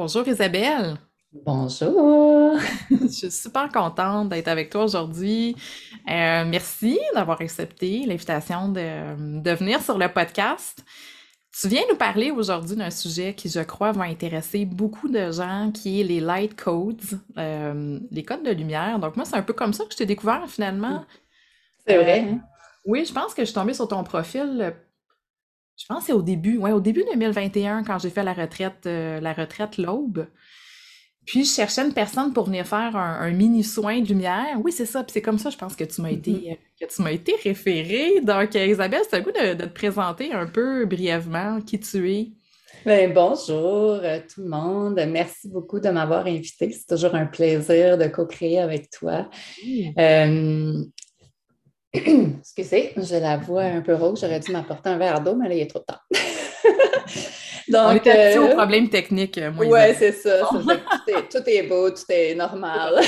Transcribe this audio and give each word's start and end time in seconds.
Bonjour 0.00 0.28
Isabelle. 0.28 0.96
Bonjour. 1.44 2.56
Je 2.88 3.08
suis 3.08 3.30
super 3.32 3.68
contente 3.68 4.28
d'être 4.28 4.46
avec 4.46 4.70
toi 4.70 4.84
aujourd'hui. 4.84 5.56
Euh, 6.08 6.44
merci 6.46 7.00
d'avoir 7.16 7.40
accepté 7.40 8.06
l'invitation 8.06 8.68
de, 8.68 9.40
de 9.40 9.50
venir 9.50 9.82
sur 9.82 9.98
le 9.98 10.06
podcast. 10.06 10.84
Tu 11.60 11.66
viens 11.66 11.82
nous 11.90 11.96
parler 11.96 12.30
aujourd'hui 12.30 12.76
d'un 12.76 12.92
sujet 12.92 13.34
qui, 13.34 13.48
je 13.48 13.58
crois, 13.58 13.90
va 13.90 14.04
intéresser 14.04 14.64
beaucoup 14.66 15.08
de 15.08 15.32
gens, 15.32 15.72
qui 15.74 16.00
est 16.00 16.04
les 16.04 16.20
light 16.20 16.54
codes, 16.54 17.02
euh, 17.36 17.98
les 18.12 18.22
codes 18.22 18.44
de 18.44 18.52
lumière. 18.52 19.00
Donc 19.00 19.16
moi, 19.16 19.24
c'est 19.24 19.34
un 19.34 19.42
peu 19.42 19.52
comme 19.52 19.72
ça 19.72 19.84
que 19.84 19.90
je 19.90 19.96
t'ai 19.96 20.06
découvert 20.06 20.44
finalement. 20.46 21.04
C'est 21.84 21.96
vrai. 21.96 22.20
Euh, 22.22 22.36
oui, 22.84 23.04
je 23.04 23.12
pense 23.12 23.34
que 23.34 23.42
je 23.42 23.46
suis 23.46 23.54
tombée 23.54 23.74
sur 23.74 23.88
ton 23.88 24.04
profil 24.04 24.76
je 25.78 25.86
pense 25.86 26.00
que 26.00 26.06
c'est 26.06 26.12
au 26.12 26.22
début, 26.22 26.58
ouais, 26.58 26.72
au 26.72 26.80
début 26.80 27.04
2021, 27.04 27.84
quand 27.84 27.98
j'ai 27.98 28.10
fait 28.10 28.24
la 28.24 28.32
retraite, 28.32 28.86
euh, 28.86 29.20
la 29.20 29.32
retraite 29.32 29.78
l'aube. 29.78 30.26
Puis 31.24 31.44
je 31.44 31.50
cherchais 31.50 31.82
une 31.82 31.92
personne 31.92 32.32
pour 32.32 32.46
venir 32.46 32.66
faire 32.66 32.96
un, 32.96 33.30
mini 33.30 33.62
soin 33.62 34.00
de 34.00 34.08
lumière. 34.08 34.58
Oui, 34.64 34.72
c'est 34.72 34.86
ça. 34.86 35.04
Puis 35.04 35.12
c'est 35.12 35.22
comme 35.22 35.38
ça, 35.38 35.50
je 35.50 35.56
pense 35.56 35.76
que 35.76 35.84
tu 35.84 36.00
m'as 36.00 36.10
été, 36.10 36.32
mm-hmm. 36.32 36.52
euh, 36.52 36.86
que 36.86 36.92
tu 36.92 37.02
m'as 37.02 37.12
été 37.12 37.34
référée. 37.44 38.20
Donc, 38.22 38.56
euh, 38.56 38.66
Isabelle, 38.66 39.02
c'est 39.08 39.16
un 39.16 39.20
goût 39.20 39.30
de, 39.30 39.54
te 39.54 39.66
présenter 39.66 40.32
un 40.32 40.46
peu 40.46 40.84
brièvement 40.86 41.60
qui 41.60 41.78
tu 41.78 42.12
es. 42.12 42.28
Bien, 42.84 43.10
bonjour 43.10 44.00
tout 44.34 44.42
le 44.42 44.48
monde. 44.48 45.00
Merci 45.08 45.48
beaucoup 45.48 45.80
de 45.80 45.90
m'avoir 45.90 46.26
invité. 46.26 46.72
C'est 46.72 46.86
toujours 46.86 47.14
un 47.14 47.26
plaisir 47.26 47.98
de 47.98 48.06
co-créer 48.06 48.60
avec 48.60 48.90
toi. 48.90 49.28
Excusez, 52.40 52.92
j'ai 52.96 53.20
la 53.20 53.36
voix 53.36 53.62
un 53.62 53.80
peu 53.80 53.94
rose. 53.94 54.20
J'aurais 54.20 54.40
dû 54.40 54.52
m'apporter 54.52 54.90
un 54.90 54.98
verre 54.98 55.20
d'eau, 55.20 55.34
mais 55.34 55.48
là, 55.48 55.54
il 55.54 55.60
est 55.60 55.66
trop 55.66 55.80
tard. 55.80 56.06
Donc, 57.68 58.02
On 58.04 58.10
est 58.10 58.36
euh... 58.36 58.52
au 58.52 58.54
problème 58.54 58.88
technique, 58.88 59.38
moi. 59.54 59.66
Oui, 59.66 59.94
c'est 59.98 60.12
ça. 60.12 60.48
Tout, 61.30 61.42
est, 61.46 61.62
beau, 61.64 61.90
tout 61.90 62.04
est 62.08 62.34
normal. 62.34 63.00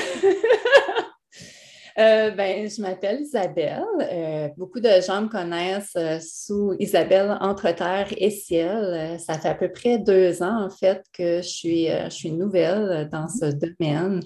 Euh, 1.98 2.30
ben, 2.30 2.70
je 2.70 2.80
m'appelle 2.80 3.20
Isabelle. 3.20 3.82
Euh, 4.00 4.48
beaucoup 4.56 4.80
de 4.80 4.88
gens 5.06 5.22
me 5.22 5.28
connaissent 5.28 5.96
euh, 5.96 6.18
sous 6.20 6.74
Isabelle 6.78 7.36
Entre 7.40 7.72
Terre 7.72 8.06
et 8.16 8.30
Ciel. 8.30 9.18
ça 9.18 9.38
fait 9.38 9.48
à 9.48 9.54
peu 9.54 9.70
près 9.70 9.98
deux 9.98 10.42
ans, 10.42 10.64
en 10.64 10.70
fait, 10.70 11.02
que 11.12 11.42
je 11.42 11.48
suis, 11.48 11.88
je 11.88 12.08
suis 12.08 12.32
nouvelle 12.32 13.08
dans 13.12 13.28
ce 13.28 13.46
domaine. 13.46 14.22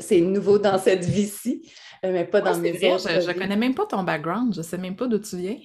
C'est 0.00 0.20
nouveau 0.20 0.58
dans 0.58 0.78
cette 0.78 1.04
vie-ci. 1.04 1.72
Euh, 2.04 2.12
mais 2.12 2.24
pas 2.24 2.40
dans 2.40 2.58
mes 2.58 2.74
Je 2.74 2.86
ne 2.86 3.32
connais 3.32 3.56
même 3.56 3.74
pas 3.74 3.86
ton 3.86 4.02
background, 4.02 4.54
je 4.54 4.60
ne 4.60 4.64
sais 4.64 4.78
même 4.78 4.96
pas 4.96 5.06
d'où 5.06 5.18
tu 5.18 5.36
viens. 5.36 5.56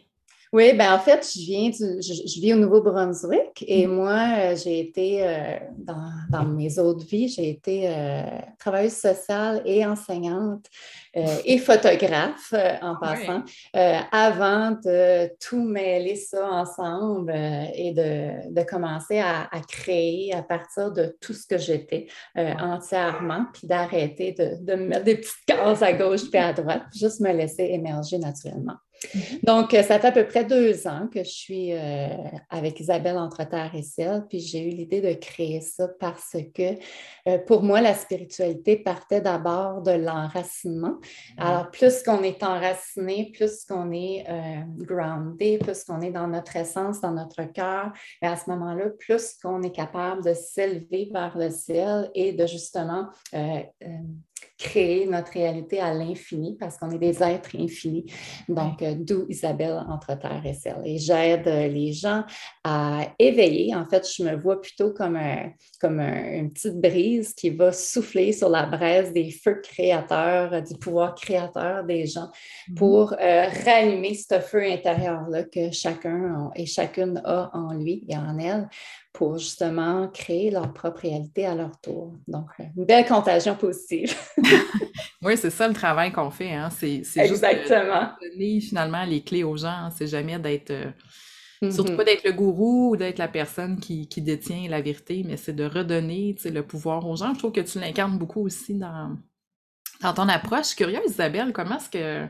Oui, 0.54 0.74
ben 0.74 0.94
en 0.94 1.00
fait, 1.00 1.26
je 1.34 1.40
viens 1.40 1.70
du, 1.70 2.02
je, 2.02 2.42
vis 2.42 2.54
au 2.54 2.58
Nouveau-Brunswick 2.58 3.64
et 3.66 3.88
mm. 3.88 3.90
moi, 3.90 4.20
euh, 4.38 4.56
j'ai 4.62 4.82
été 4.82 5.26
euh, 5.26 5.58
dans, 5.78 6.44
mes 6.46 6.78
autres 6.78 7.06
vies, 7.06 7.30
j'ai 7.30 7.50
été 7.50 7.90
travailleuse 8.60 8.92
sociale 8.92 9.62
et 9.66 9.86
enseignante 9.86 10.66
et 11.14 11.58
photographe 11.58 12.54
en 12.82 12.96
passant, 12.96 13.44
avant 13.74 14.72
de 14.72 15.30
tout 15.40 15.62
mêler 15.62 16.16
ça 16.16 16.46
ensemble 16.50 17.34
et 17.76 17.94
de, 17.94 18.54
de 18.54 18.64
commencer 18.64 19.20
à, 19.20 19.44
à, 19.52 19.60
créer 19.62 20.34
à 20.34 20.42
partir 20.42 20.92
de 20.92 21.16
tout 21.22 21.34
ce 21.34 21.48
que 21.48 21.58
j'étais 21.58 22.08
entièrement, 22.36 23.46
puis 23.54 23.68
d'arrêter 23.68 24.34
de, 24.34 24.64
de 24.64 24.76
me 24.76 24.88
mettre 24.88 25.06
des 25.06 25.18
petites 25.18 25.46
cases 25.46 25.82
à 25.82 25.94
gauche 25.94 26.30
puis 26.30 26.40
à 26.40 26.54
droite, 26.54 26.84
juste 26.94 27.20
me 27.20 27.32
laisser 27.32 27.70
émerger 27.72 28.18
naturellement. 28.18 28.76
Mhm. 29.14 29.40
Donc, 29.44 29.74
euh, 29.74 29.84
ça 29.84 30.00
fait 30.00 30.08
à 30.08 30.12
peu 30.12 30.26
près 30.28 30.46
deux 30.46 30.88
ans 30.88 31.08
que 31.12 31.24
je 31.24 31.30
suis 31.30 31.74
euh, 31.74 32.08
avec 32.50 32.80
Isabelle 32.80 33.18
entre 33.18 33.48
terre 33.48 33.72
et 33.74 33.82
ciel, 33.82 34.26
puis 34.30 34.40
j'ai 34.40 34.64
eu 34.64 34.70
l'idée 34.70 35.02
de 35.02 35.14
créer 35.14 35.62
ça 35.62 35.88
parce 36.00 36.38
que 36.56 36.76
euh, 37.28 37.38
pour 37.40 37.64
moi, 37.64 37.82
la 37.82 37.94
spiritualité 37.94 38.78
partait 38.78 39.22
d'abord 39.22 39.82
de 39.82 39.92
l'enracinement. 39.92 41.00
Alors, 41.38 41.72
plus 41.72 42.04
qu'on 42.04 42.22
est 42.24 42.44
enraciné, 42.44 43.32
plus 43.34 43.66
qu'on 43.66 43.92
est 43.92 44.26
groundé, 44.78 45.58
plus 45.58 45.84
qu'on 45.84 46.02
est 46.02 46.12
dans 46.12 46.28
notre 46.28 46.56
essence, 46.56 47.02
dans 47.02 47.12
notre 47.12 47.44
cœur, 47.44 47.92
et 48.22 48.28
à 48.28 48.36
ce 48.36 48.50
moment-là, 48.50 48.90
plus 49.00 49.38
qu'on 49.42 49.64
est 49.64 49.72
capable 49.72 50.24
de 50.24 50.34
s'élever 50.34 51.10
vers 51.12 51.38
le 51.38 51.50
ciel 51.50 52.10
et 52.14 52.34
de 52.34 52.46
justement 52.46 53.08
créer 54.62 55.08
notre 55.08 55.32
réalité 55.32 55.80
à 55.80 55.94
l'infini 55.94 56.56
parce 56.60 56.78
qu'on 56.78 56.92
est 56.92 57.00
des 57.00 57.24
êtres 57.24 57.56
infinis. 57.58 58.06
Donc, 58.48 58.82
euh, 58.82 58.94
d'où 58.96 59.26
Isabelle 59.28 59.84
entre 59.90 60.18
terre 60.20 60.44
et 60.46 60.54
ciel. 60.54 60.78
Et 60.86 61.00
j'aide 61.00 61.48
euh, 61.48 61.68
les 61.68 61.92
gens 61.92 62.24
à 62.64 63.08
éveiller. 63.18 63.74
En 63.76 63.86
fait, 63.86 64.08
je 64.08 64.24
me 64.24 64.36
vois 64.36 64.62
plutôt 64.62 64.92
comme, 64.92 65.20
comme 65.80 66.00
une 66.00 66.52
petite 66.54 66.80
brise 66.80 67.34
qui 67.34 67.50
va 67.50 67.72
souffler 67.72 68.32
sur 68.34 68.50
la 68.50 68.68
braise 68.68 69.12
des 69.12 69.32
feux 69.32 69.62
créateurs, 69.64 70.54
euh, 70.54 70.62
du 70.62 70.76
pouvoir 70.76 71.16
créateur 71.16 71.84
des 71.84 72.06
gens 72.06 72.30
mm-hmm. 72.70 72.76
pour 72.76 73.10
rallumer 73.66 74.14
ce 74.14 74.40
feu 74.40 74.64
intérieur-là 74.64 75.44
que 75.44 75.72
chacun 75.72 76.52
et 76.56 76.66
chacune 76.66 77.20
a 77.26 77.50
en 77.54 77.74
lui 77.74 78.04
et 78.08 78.16
en 78.16 78.38
elle 78.38 78.70
pour 79.14 79.38
justement 79.38 80.08
créer 80.08 80.52
leur 80.52 80.74
propre 80.74 81.02
réalité 81.02 81.46
à 81.46 81.56
leur 81.56 81.80
tour. 81.82 82.14
Donc, 82.28 82.48
euh, 82.60 82.64
une 82.78 82.86
belle 82.86 83.06
contagion 83.06 83.56
positive. 83.56 84.16
oui, 85.22 85.36
c'est 85.38 85.50
ça 85.50 85.68
le 85.68 85.74
travail 85.74 86.12
qu'on 86.12 86.32
fait. 86.32 86.54
Hein? 86.54 86.70
C'est, 86.70 87.04
juste 87.04 87.44
de 87.44 88.30
donner 88.30 88.62
finalement 88.62 89.04
les 89.04 89.22
clés 89.22 89.44
aux 89.44 89.58
gens. 89.58 89.68
Hein. 89.68 89.90
C'est 89.96 90.08
jamais 90.08 90.40
d'être... 90.40 90.72
Euh, 90.72 90.92
surtout 91.70 91.92
mm-hmm. 91.92 91.98
pas 91.98 92.04
d'être 92.06 92.24
le 92.24 92.32
gourou 92.32 92.92
ou 92.92 92.98
d'être 92.98 93.20
la 93.20 93.28
personne 93.28 93.80
qui, 93.80 94.08
détient 94.18 94.68
la 94.70 94.82
vérité, 94.82 95.24
mais 95.28 95.38
c'est 95.38 95.54
de 95.54 95.66
redonner 95.66 96.36
le 96.46 96.62
pouvoir 96.62 97.06
aux 97.08 97.16
gens. 97.16 97.34
Je 97.34 97.40
trouve 97.40 97.52
que 97.52 97.62
tu 97.62 97.80
l'incarnes 97.80 98.18
beaucoup 98.18 98.46
aussi 98.46 98.74
dans, 98.74 99.16
dans 100.02 100.14
ton 100.14 100.28
approche. 100.30 100.62
Je 100.62 100.68
suis 100.68 100.78
curieuse, 100.78 101.04
Isabelle, 101.06 101.52
comment 101.54 101.78
est-ce 101.78 101.90
que 101.90 102.28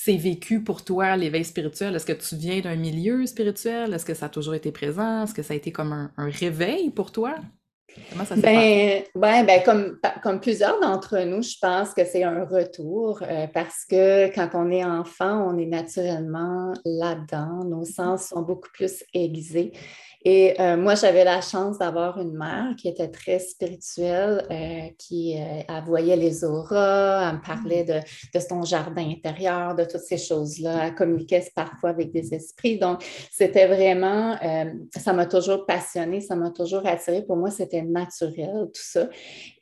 c'est 0.00 0.16
vécu 0.16 0.62
pour 0.62 0.84
toi, 0.84 1.16
l'éveil 1.16 1.44
spirituel? 1.44 1.96
Est-ce 1.96 2.06
que 2.06 2.12
tu 2.12 2.36
viens 2.36 2.60
d'un 2.60 2.76
milieu 2.76 3.26
spirituel? 3.26 3.92
Est-ce 3.92 4.04
que 4.04 4.14
ça 4.14 4.26
a 4.26 4.28
toujours 4.28 4.54
été 4.54 4.70
présent? 4.70 5.24
Est-ce 5.24 5.34
que 5.34 5.42
ça 5.42 5.54
a 5.54 5.56
été 5.56 5.72
comme 5.72 5.92
un, 5.92 6.30
réveil 6.30 6.90
pour 6.90 7.10
toi? 7.10 7.34
Comment 8.12 8.24
ça 8.24 8.36
s'est 8.36 8.40
ben, 8.40 9.02
ouais, 9.20 9.44
ben 9.44 9.60
comme, 9.64 9.98
comme 10.22 10.38
plusieurs 10.38 10.78
d'entre 10.80 11.18
nous, 11.24 11.42
je 11.42 11.56
pense 11.60 11.94
que 11.94 12.04
c'est 12.04 12.22
un 12.22 12.44
retour 12.44 13.20
euh, 13.22 13.48
parce 13.52 13.84
que 13.84 14.32
quand 14.32 14.50
on 14.54 14.70
est 14.70 14.84
enfant, 14.84 15.52
on 15.52 15.58
est 15.58 15.66
naturellement 15.66 16.72
là-dedans. 16.84 17.64
Nos 17.64 17.84
sens 17.84 18.28
sont 18.28 18.42
beaucoup 18.42 18.68
plus 18.72 19.02
aiguisés. 19.12 19.72
Et 20.24 20.60
euh, 20.60 20.76
moi, 20.76 20.96
j'avais 20.96 21.24
la 21.24 21.40
chance 21.40 21.78
d'avoir 21.78 22.18
une 22.20 22.36
mère 22.36 22.74
qui 22.76 22.88
était 22.88 23.08
très 23.08 23.38
spirituelle, 23.38 24.44
euh, 24.50 24.88
qui 24.98 25.36
euh, 25.38 25.80
voyait 25.86 26.16
les 26.16 26.44
auras, 26.44 27.28
elle 27.28 27.36
me 27.36 27.42
parlait 27.42 27.84
de, 27.84 28.00
de, 28.34 28.40
son 28.40 28.62
jardin 28.62 29.08
intérieur, 29.08 29.76
de 29.76 29.84
toutes 29.84 30.00
ces 30.00 30.18
choses-là. 30.18 30.86
Elle 30.86 30.94
communiquait 30.96 31.44
parfois 31.54 31.90
avec 31.90 32.10
des 32.10 32.34
esprits. 32.34 32.78
Donc, 32.78 33.04
c'était 33.30 33.66
vraiment, 33.66 34.36
ça 34.96 35.12
m'a 35.12 35.26
toujours 35.26 35.66
passionnée, 35.66 36.20
ça 36.20 36.34
m'a 36.34 36.50
toujours 36.50 36.84
attirée. 36.86 37.22
Pour 37.22 37.36
moi, 37.36 37.50
c'était 37.50 37.82
naturel, 37.82 38.66
tout 38.74 38.82
ça. 38.82 39.08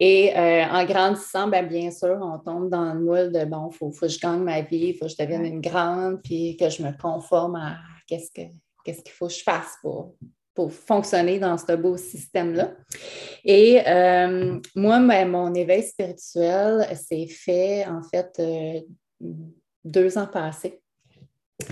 Et 0.01 0.33
en 0.35 0.85
grandissant, 0.85 1.49
bien, 1.49 1.63
bien 1.63 1.91
sûr, 1.91 2.19
on 2.23 2.39
tombe 2.39 2.71
dans 2.71 2.95
le 2.95 3.01
moule 3.01 3.33
de, 3.33 3.45
bon, 3.45 3.69
il 3.71 3.77
faut, 3.77 3.91
faut, 3.91 4.07
que 4.07 4.13
je 4.13 4.19
gagne 4.19 4.41
ma 4.41 4.63
vie, 4.63 4.89
il 4.89 4.95
faut 4.95 5.07
que 5.07 5.13
je 5.13 5.23
devienne 5.23 5.45
une 5.45 5.61
grande, 5.61 6.21
puis 6.23 6.57
que 6.57 6.71
je 6.71 6.83
me 6.83 6.97
conforme 6.97 7.57
à 7.57 7.77
qu'est-ce 8.07 8.31
que 8.31 8.49
qu'est-ce 8.87 9.03
qu'il 9.03 9.13
faut 9.13 9.27
que 9.27 9.33
je 9.33 9.43
fasse 9.43 9.79
pour, 9.83 10.15
pour 10.57 10.73
fonctionner 10.73 11.39
dans 11.39 11.59
ce 11.59 11.77
beau 11.77 11.97
système-là. 11.99 12.73
Et 13.45 13.81
euh, 13.87 14.59
moi, 14.75 14.99
mon 14.99 15.55
éveil 15.55 15.83
spirituel 15.83 16.89
s'est 16.97 17.29
fait 17.29 17.85
en 17.87 18.03
fait 18.03 18.33
euh, 18.41 18.81
deux 19.85 20.19
ans 20.19 20.27
passés. 20.27 20.81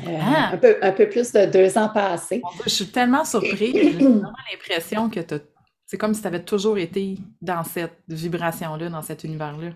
Euh, 0.07 0.19
ah! 0.21 0.51
un, 0.53 0.59
peu, 0.59 0.77
un 0.83 0.93
peu 0.93 1.09
plus 1.09 1.33
de 1.33 1.47
deux 1.47 1.77
ans 1.77 1.89
passés. 1.89 2.43
Je 2.65 2.71
suis 2.71 2.87
tellement 2.87 3.25
surprise. 3.25 3.73
J'ai 3.75 3.91
vraiment 3.93 4.33
l'impression 4.53 5.09
que 5.09 5.21
c'est 5.87 5.97
comme 5.97 6.15
si 6.15 6.21
tu 6.21 6.27
avais 6.27 6.45
toujours 6.45 6.79
été 6.79 7.17
dans 7.41 7.65
cette 7.65 7.99
vibration-là, 8.09 8.91
dans 8.91 9.03
cet 9.03 9.25
univers-là. 9.25 9.71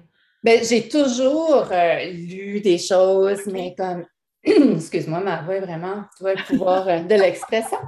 Ben, 0.44 0.62
j'ai 0.62 0.86
toujours 0.86 1.66
lu 2.12 2.60
des 2.60 2.78
choses, 2.78 3.46
mais 3.46 3.74
comme, 3.76 4.04
excuse-moi, 4.44 5.20
ma 5.20 5.42
voix 5.42 5.56
est 5.56 5.60
vraiment, 5.60 6.04
tu 6.16 6.22
vois, 6.22 6.34
le 6.34 6.44
pouvoir 6.44 6.84
de 6.84 7.14
l'expression. 7.14 7.78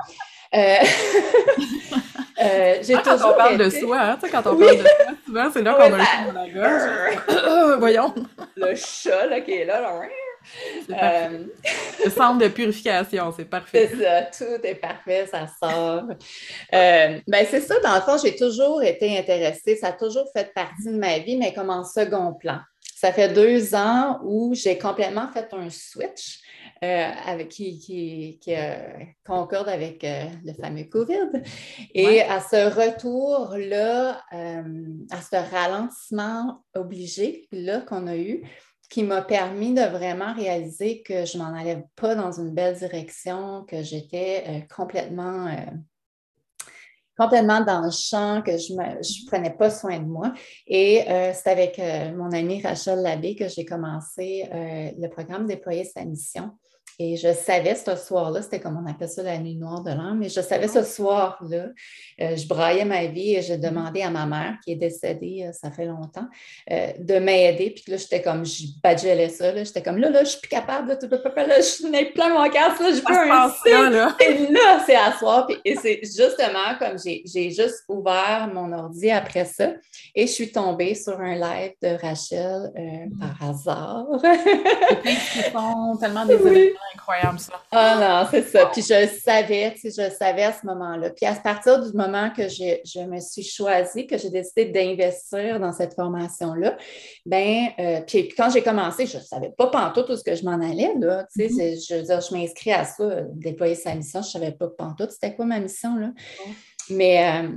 Euh, 0.53 0.59
euh, 2.43 2.79
j'ai 2.83 2.95
ah, 2.95 3.03
quand 3.05 3.17
on 3.25 3.37
parle 3.37 3.59
de 3.59 3.71
soi, 3.71 4.01
hein, 4.01 4.19
quand 4.21 4.47
on 4.47 4.57
parle 4.57 4.79
de 4.79 4.83
soi, 4.83 4.91
souvent, 5.25 5.51
c'est 5.53 5.63
là 5.63 5.75
qu'on 5.75 5.83
a 5.83 5.89
le 5.89 6.33
dans 6.33 6.41
la 6.41 6.49
gorge. 6.49 7.79
Voyons. 7.79 8.15
Le 8.57 8.75
chat 8.75 9.27
là, 9.27 9.41
qui 9.41 9.53
est 9.53 9.65
là. 9.65 9.81
là. 9.81 10.01
Euh... 10.91 11.45
Le 12.05 12.11
centre 12.11 12.39
de 12.39 12.49
purification, 12.49 13.33
c'est 13.37 13.45
parfait. 13.45 13.91
C'est 13.93 14.03
ça, 14.03 14.23
tout 14.23 14.67
est 14.67 14.75
parfait, 14.75 15.27
ça 15.31 15.47
sort. 15.47 16.05
Euh, 16.75 17.19
ben 17.29 17.47
c'est 17.49 17.61
ça, 17.61 17.79
dans 17.81 17.95
le 17.95 18.01
fond, 18.01 18.17
j'ai 18.23 18.35
toujours 18.35 18.83
été 18.83 19.19
intéressée, 19.19 19.77
ça 19.77 19.89
a 19.89 19.93
toujours 19.93 20.27
fait 20.35 20.53
partie 20.53 20.87
de 20.87 20.97
ma 20.97 21.19
vie, 21.19 21.37
mais 21.37 21.53
comme 21.53 21.71
en 21.71 21.85
second 21.85 22.33
plan. 22.33 22.59
Ça 22.97 23.13
fait 23.13 23.29
deux 23.29 23.75
ans 23.75 24.19
où 24.25 24.53
j'ai 24.55 24.77
complètement 24.77 25.29
fait 25.33 25.49
un 25.53 25.71
switch. 25.71 26.41
Avec, 26.83 27.49
qui, 27.51 27.79
qui, 27.79 28.55
concorde 29.25 29.69
avec 29.69 30.03
le 30.03 30.53
fameux 30.55 30.85
COVID. 30.85 31.43
Et 31.95 32.23
à 32.23 32.41
ce 32.41 32.69
retour-là, 32.75 34.23
à 34.31 35.21
ce 35.21 35.55
ralentissement 35.55 36.65
obligé 36.75 37.49
là 37.53 37.81
qu'on 37.81 38.07
a 38.07 38.17
eu, 38.17 38.43
qui 38.91 39.05
m'a 39.05 39.23
permis 39.23 39.73
de 39.73 39.83
vraiment 39.83 40.35
réaliser 40.35 41.01
que 41.03 41.25
je 41.25 41.39
m'en 41.39 41.55
allais 41.55 41.85
pas 41.95 42.17
dans 42.17 42.33
une 42.33 42.51
belle 42.51 42.77
direction, 42.77 43.65
que 43.65 43.83
j'étais 43.83 44.45
euh, 44.49 44.75
complètement, 44.75 45.47
euh, 45.47 45.71
complètement 47.17 47.61
dans 47.61 47.83
le 47.83 47.93
champ, 47.93 48.43
que 48.43 48.59
je 48.59 48.73
ne 48.73 49.27
prenais 49.29 49.53
pas 49.53 49.71
soin 49.71 50.01
de 50.01 50.07
moi. 50.07 50.35
Et 50.67 51.09
euh, 51.09 51.33
c'est 51.33 51.51
avec 51.51 51.81
mon 52.17 52.33
amie 52.33 52.61
Rachel 52.61 52.99
Labbé 52.99 53.37
que 53.37 53.49
j'ai 53.49 53.65
commencé 53.65 54.49
le 54.53 55.07
programme 55.09 55.47
Déployer 55.47 55.85
sa 55.85 56.05
mission. 56.05 56.51
Et 57.03 57.17
je 57.17 57.33
savais 57.33 57.77
ce 57.77 57.97
soir-là, 57.97 58.43
c'était 58.43 58.61
comme 58.61 58.77
on 58.77 58.87
appelle 58.87 59.09
ça 59.09 59.23
la 59.23 59.39
nuit 59.39 59.57
noire 59.57 59.83
de 59.83 59.89
l'âme, 59.89 60.19
mais 60.19 60.29
je 60.29 60.43
savais 60.43 60.69
ce 60.69 60.85
soir-là, 60.85 61.69
euh, 62.21 62.37
je 62.37 62.47
braillais 62.47 62.85
ma 62.85 63.07
vie 63.07 63.37
et 63.37 63.41
je 63.41 63.55
mm-hmm. 63.55 63.59
demandais 63.59 64.03
à 64.03 64.11
ma 64.11 64.27
mère, 64.27 64.57
qui 64.63 64.73
est 64.73 64.77
décédée, 64.77 65.47
euh, 65.49 65.53
ça 65.55 65.71
fait 65.71 65.87
longtemps, 65.87 66.27
euh, 66.71 66.89
de 66.99 67.15
m'aider. 67.15 67.71
Puis 67.71 67.85
là, 67.91 67.97
j'étais 67.97 68.21
comme, 68.21 68.45
je 68.45 68.65
badgelais 68.83 69.31
ça, 69.31 69.65
j'étais 69.65 69.81
comme, 69.81 69.97
là, 69.97 70.11
là, 70.11 70.25
je 70.25 70.29
suis 70.29 70.41
plus 70.41 70.51
capable, 70.51 70.89
là, 70.89 71.47
là 71.47 71.55
je 71.63 71.87
n'ai 71.87 72.13
plein 72.13 72.29
mon 72.35 72.51
cœur, 72.51 72.69
là, 72.79 72.91
je 72.91 73.01
veux 73.01 73.75
un 73.75 73.89
là. 73.89 74.17
Et 74.21 74.49
là, 74.49 74.83
c'est 74.85 74.97
à 74.97 75.13
soir. 75.19 75.49
et 75.65 75.77
c'est 75.77 76.01
justement 76.03 76.77
comme 76.79 76.99
j'ai 76.99 77.51
juste 77.51 77.85
ouvert 77.89 78.51
mon 78.53 78.71
ordi 78.75 79.11
après 79.11 79.47
ça 79.47 79.71
et 80.15 80.27
je 80.27 80.33
suis 80.33 80.53
tombée 80.53 80.95
sur 80.95 81.19
un 81.19 81.35
live 81.35 81.73
de 81.83 81.97
Rachel 81.99 82.71
mm-hmm. 82.77 83.19
par 83.19 83.49
hasard. 83.49 84.07
font 85.51 85.97
tellement 85.97 86.27
des 86.27 86.35
événements 86.35 86.90
incroyable, 86.95 87.39
ça. 87.39 87.53
Ah 87.71 88.23
non, 88.23 88.29
c'est 88.31 88.43
ça. 88.43 88.67
Puis 88.67 88.83
je 88.83 89.09
savais, 89.23 89.75
tu 89.75 89.91
sais, 89.91 90.11
je 90.11 90.15
savais 90.15 90.45
à 90.45 90.53
ce 90.53 90.67
moment-là. 90.67 91.11
Puis 91.11 91.27
à 91.27 91.35
partir 91.35 91.85
du 91.85 91.97
moment 91.97 92.31
que 92.31 92.49
je, 92.49 93.05
me 93.05 93.21
suis 93.21 93.43
choisie, 93.43 94.07
que 94.07 94.19
j'ai 94.19 94.31
décidé 94.31 94.67
d'investir 94.67 95.61
dans 95.61 95.73
cette 95.73 95.95
formation-là, 95.95 96.77
ben 97.27 97.69
euh, 97.79 98.01
puis 98.07 98.29
quand 98.29 98.51
j'ai 98.51 98.63
commencé, 98.63 99.07
je 99.07 99.19
ne 99.19 99.23
savais 99.23 99.53
pas 99.57 99.69
pantoute 99.69 100.07
tout 100.07 100.17
ce 100.17 100.25
que 100.25 100.35
je 100.35 100.45
m'en 100.45 100.61
allais, 100.61 100.93
là. 100.99 101.27
Tu 101.35 101.49
sais, 101.49 101.55
mm-hmm. 101.55 101.89
je 101.89 101.95
veux 101.95 102.03
dire, 102.03 102.21
je 102.21 102.35
m'inscris 102.35 102.73
à 102.73 102.85
ça, 102.85 103.23
déployer 103.33 103.75
sa 103.75 103.95
mission, 103.95 104.23
je 104.23 104.29
ne 104.29 104.33
savais 104.33 104.53
pas 104.53 104.69
pantoute 104.69 105.11
c'était 105.11 105.35
quoi 105.35 105.47
ma 105.47 105.61
mission, 105.61 105.97
là. 105.97 106.11
Mais... 106.91 107.43
Euh, 107.43 107.49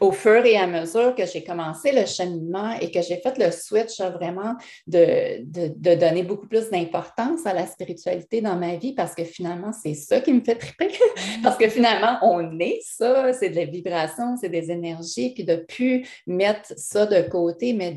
au 0.00 0.12
fur 0.12 0.44
et 0.44 0.56
à 0.56 0.66
mesure 0.66 1.14
que 1.14 1.26
j'ai 1.26 1.42
commencé 1.42 1.92
le 1.92 2.06
cheminement 2.06 2.72
et 2.80 2.90
que 2.90 3.02
j'ai 3.02 3.16
fait 3.16 3.36
le 3.38 3.50
switch 3.50 4.00
vraiment 4.00 4.54
de, 4.86 5.42
de, 5.44 5.94
donner 5.94 6.22
beaucoup 6.22 6.46
plus 6.46 6.70
d'importance 6.70 7.46
à 7.46 7.54
la 7.54 7.66
spiritualité 7.66 8.40
dans 8.40 8.56
ma 8.56 8.76
vie 8.76 8.94
parce 8.94 9.14
que 9.14 9.24
finalement, 9.24 9.72
c'est 9.72 9.94
ça 9.94 10.20
qui 10.20 10.32
me 10.32 10.40
fait 10.40 10.56
triper. 10.56 10.90
parce 11.42 11.56
que 11.56 11.68
finalement, 11.68 12.18
on 12.22 12.58
est 12.60 12.80
ça, 12.82 13.32
c'est 13.32 13.50
de 13.50 13.56
la 13.56 13.64
vibration, 13.64 14.36
c'est 14.40 14.48
des 14.48 14.70
énergies, 14.70 15.30
puis 15.34 15.44
de 15.44 15.56
plus 15.56 16.06
mettre 16.26 16.72
ça 16.76 17.06
de 17.06 17.20
côté, 17.28 17.72
mais 17.72 17.94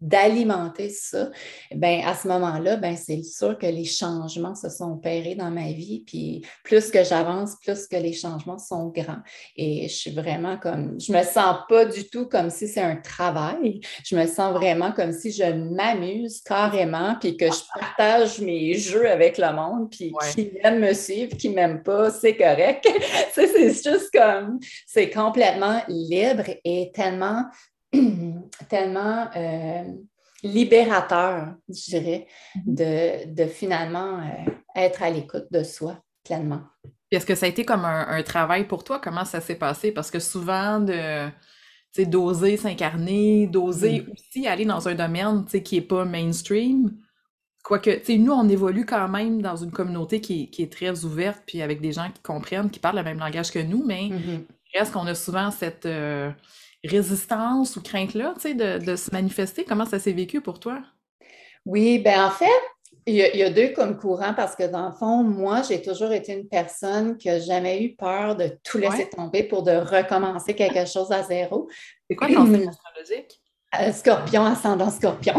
d'alimenter 0.00 0.88
de, 0.88 0.92
ça, 0.92 1.30
ben 1.74 2.02
à 2.04 2.14
ce 2.14 2.28
moment-là, 2.28 2.76
ben 2.76 2.96
c'est 2.96 3.22
sûr 3.22 3.58
que 3.58 3.66
les 3.66 3.84
changements 3.84 4.54
se 4.54 4.68
sont 4.68 4.92
opérés 4.92 5.34
dans 5.34 5.50
ma 5.50 5.72
vie, 5.72 6.04
puis 6.06 6.44
plus 6.64 6.90
que 6.90 7.02
j'avance, 7.02 7.56
plus 7.62 7.86
que 7.86 7.96
les 7.96 8.12
changements 8.12 8.58
sont 8.58 8.88
grands. 8.88 9.22
Et 9.56 9.88
je 9.88 9.94
suis 9.94 10.10
vraiment 10.12 10.56
je 10.98 11.12
me 11.12 11.22
sens 11.22 11.58
pas 11.68 11.84
du 11.84 12.08
tout 12.08 12.26
comme 12.26 12.50
si 12.50 12.68
c'est 12.68 12.82
un 12.82 12.96
travail. 12.96 13.80
Je 14.04 14.16
me 14.16 14.26
sens 14.26 14.52
vraiment 14.52 14.92
comme 14.92 15.12
si 15.12 15.32
je 15.32 15.44
m'amuse 15.44 16.40
carrément, 16.40 17.16
puis 17.20 17.36
que 17.36 17.46
je 17.46 17.60
partage 17.78 18.40
mes 18.40 18.74
jeux 18.74 19.08
avec 19.10 19.38
le 19.38 19.52
monde, 19.52 19.90
puis 19.90 20.12
qui 20.34 20.52
aime 20.62 20.80
me 20.80 20.92
suivre, 20.92 21.36
qui 21.36 21.48
m'aime 21.50 21.82
pas, 21.82 22.10
c'est 22.10 22.36
correct. 22.36 22.86
c'est 23.32 23.68
juste 23.68 24.10
comme, 24.12 24.58
c'est 24.86 25.10
complètement 25.10 25.82
libre 25.88 26.44
et 26.64 26.90
tellement, 26.92 27.44
tellement 28.68 29.28
euh, 29.36 29.84
libérateur, 30.42 31.54
je 31.68 31.98
dirais, 31.98 32.26
mm-hmm. 32.56 33.34
de, 33.34 33.46
finalement 33.46 34.18
euh, 34.18 34.50
être 34.76 35.02
à 35.02 35.10
l'écoute 35.10 35.46
de 35.50 35.62
soi 35.62 35.98
pleinement. 36.24 36.62
Est-ce 37.10 37.26
que 37.26 37.34
ça 37.34 37.46
a 37.46 37.48
été 37.48 37.64
comme 37.64 37.84
un, 37.84 38.22
travail 38.22 38.66
pour 38.66 38.84
toi? 38.84 39.00
Comment 39.02 39.24
ça 39.24 39.40
s'est 39.40 39.54
passé? 39.54 39.92
Parce 39.92 40.10
que 40.10 40.18
souvent, 40.18 40.80
de 40.80 41.28
d'oser 41.98 42.56
s'incarner, 42.56 43.48
d'oser 43.48 44.06
aussi 44.12 44.46
aller 44.46 44.64
dans 44.64 44.86
un 44.86 44.94
domaine 44.94 45.44
qui 45.46 45.74
n'est 45.74 45.80
pas 45.80 46.04
mainstream. 46.04 46.96
Quoique, 47.64 47.90
nous, 48.16 48.30
on 48.30 48.48
évolue 48.48 48.86
quand 48.86 49.08
même 49.08 49.42
dans 49.42 49.56
une 49.56 49.72
communauté 49.72 50.20
qui, 50.20 50.48
est 50.58 50.72
très 50.72 51.04
ouverte, 51.04 51.42
puis 51.44 51.60
avec 51.60 51.80
des 51.80 51.92
gens 51.92 52.08
qui 52.14 52.22
comprennent, 52.22 52.70
qui 52.70 52.78
parlent 52.78 52.98
le 52.98 53.02
même 53.02 53.18
langage 53.18 53.50
que 53.50 53.58
nous, 53.58 53.84
mais 53.84 54.10
mm-hmm. 54.10 54.44
est-ce 54.74 54.92
qu'on 54.92 55.06
a 55.06 55.14
souvent 55.14 55.50
cette 55.50 55.86
euh, 55.86 56.30
résistance 56.84 57.76
ou 57.76 57.82
crainte-là 57.82 58.34
de, 58.44 58.84
de 58.84 58.96
se 58.96 59.10
manifester. 59.10 59.64
Comment 59.64 59.86
ça 59.86 59.98
s'est 59.98 60.12
vécu 60.12 60.40
pour 60.40 60.60
toi? 60.60 60.80
Oui, 61.64 61.98
ben 61.98 62.24
en 62.24 62.30
fait, 62.30 62.46
il 63.08 63.14
y, 63.14 63.42
a, 63.42 63.50
deux 63.50 63.68
comme 63.68 63.96
courants 63.96 64.34
parce 64.34 64.54
que 64.54 64.64
dans 64.64 64.86
le 64.86 64.92
fond, 64.92 65.22
moi, 65.22 65.62
j'ai 65.66 65.80
toujours 65.80 66.12
été 66.12 66.32
une 66.32 66.46
personne 66.46 67.16
qui 67.16 67.28
n'a 67.28 67.38
jamais 67.38 67.82
eu 67.82 67.94
peur 67.94 68.36
de 68.36 68.50
tout 68.62 68.76
laisser 68.76 69.08
tomber 69.08 69.44
pour 69.44 69.62
de 69.62 69.72
recommencer 69.72 70.54
quelque 70.54 70.86
chose 70.86 71.10
à 71.10 71.22
zéro. 71.22 71.68
C'est 72.08 72.16
quoi 72.16 72.28
ton 72.28 72.44
signe 72.44 72.68
astrologique? 72.68 73.40
Euh, 73.80 73.92
scorpion, 73.92 74.44
ascendant 74.44 74.90
scorpion. 74.90 75.34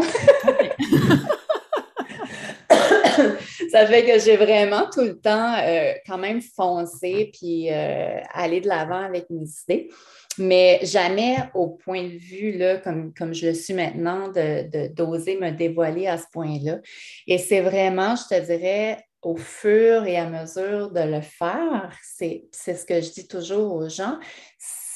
ça 3.70 3.86
fait 3.86 4.04
que 4.04 4.18
j'ai 4.18 4.36
vraiment 4.36 4.88
tout 4.92 5.02
le 5.02 5.20
temps 5.20 5.54
euh, 5.62 5.92
quand 6.06 6.18
même 6.18 6.40
foncé 6.40 7.30
puis 7.32 7.70
euh, 7.70 8.18
aller 8.32 8.60
de 8.60 8.68
l'avant 8.68 9.02
avec 9.02 9.30
mes 9.30 9.46
idées 9.68 9.88
mais 10.38 10.80
jamais 10.82 11.36
au 11.54 11.68
point 11.68 12.04
de 12.04 12.16
vue, 12.16 12.52
là, 12.52 12.78
comme, 12.78 13.12
je 13.32 13.48
le 13.48 13.54
suis 13.54 13.74
maintenant, 13.74 14.28
de, 14.28 14.88
d'oser 14.88 15.38
me 15.38 15.50
dévoiler 15.50 16.06
à 16.06 16.18
ce 16.18 16.26
point-là. 16.32 16.78
Et 17.26 17.38
c'est 17.38 17.60
vraiment, 17.60 18.14
je 18.16 18.36
te 18.36 18.46
dirais, 18.46 19.04
au 19.22 19.36
fur 19.36 20.04
et 20.04 20.16
à 20.16 20.28
mesure 20.28 20.90
de 20.90 21.00
le 21.00 21.20
faire, 21.20 21.92
c'est 22.02 22.48
ce 22.52 22.84
que 22.84 23.00
je 23.00 23.12
dis 23.12 23.28
toujours 23.28 23.74
aux 23.74 23.88
gens, 23.88 24.18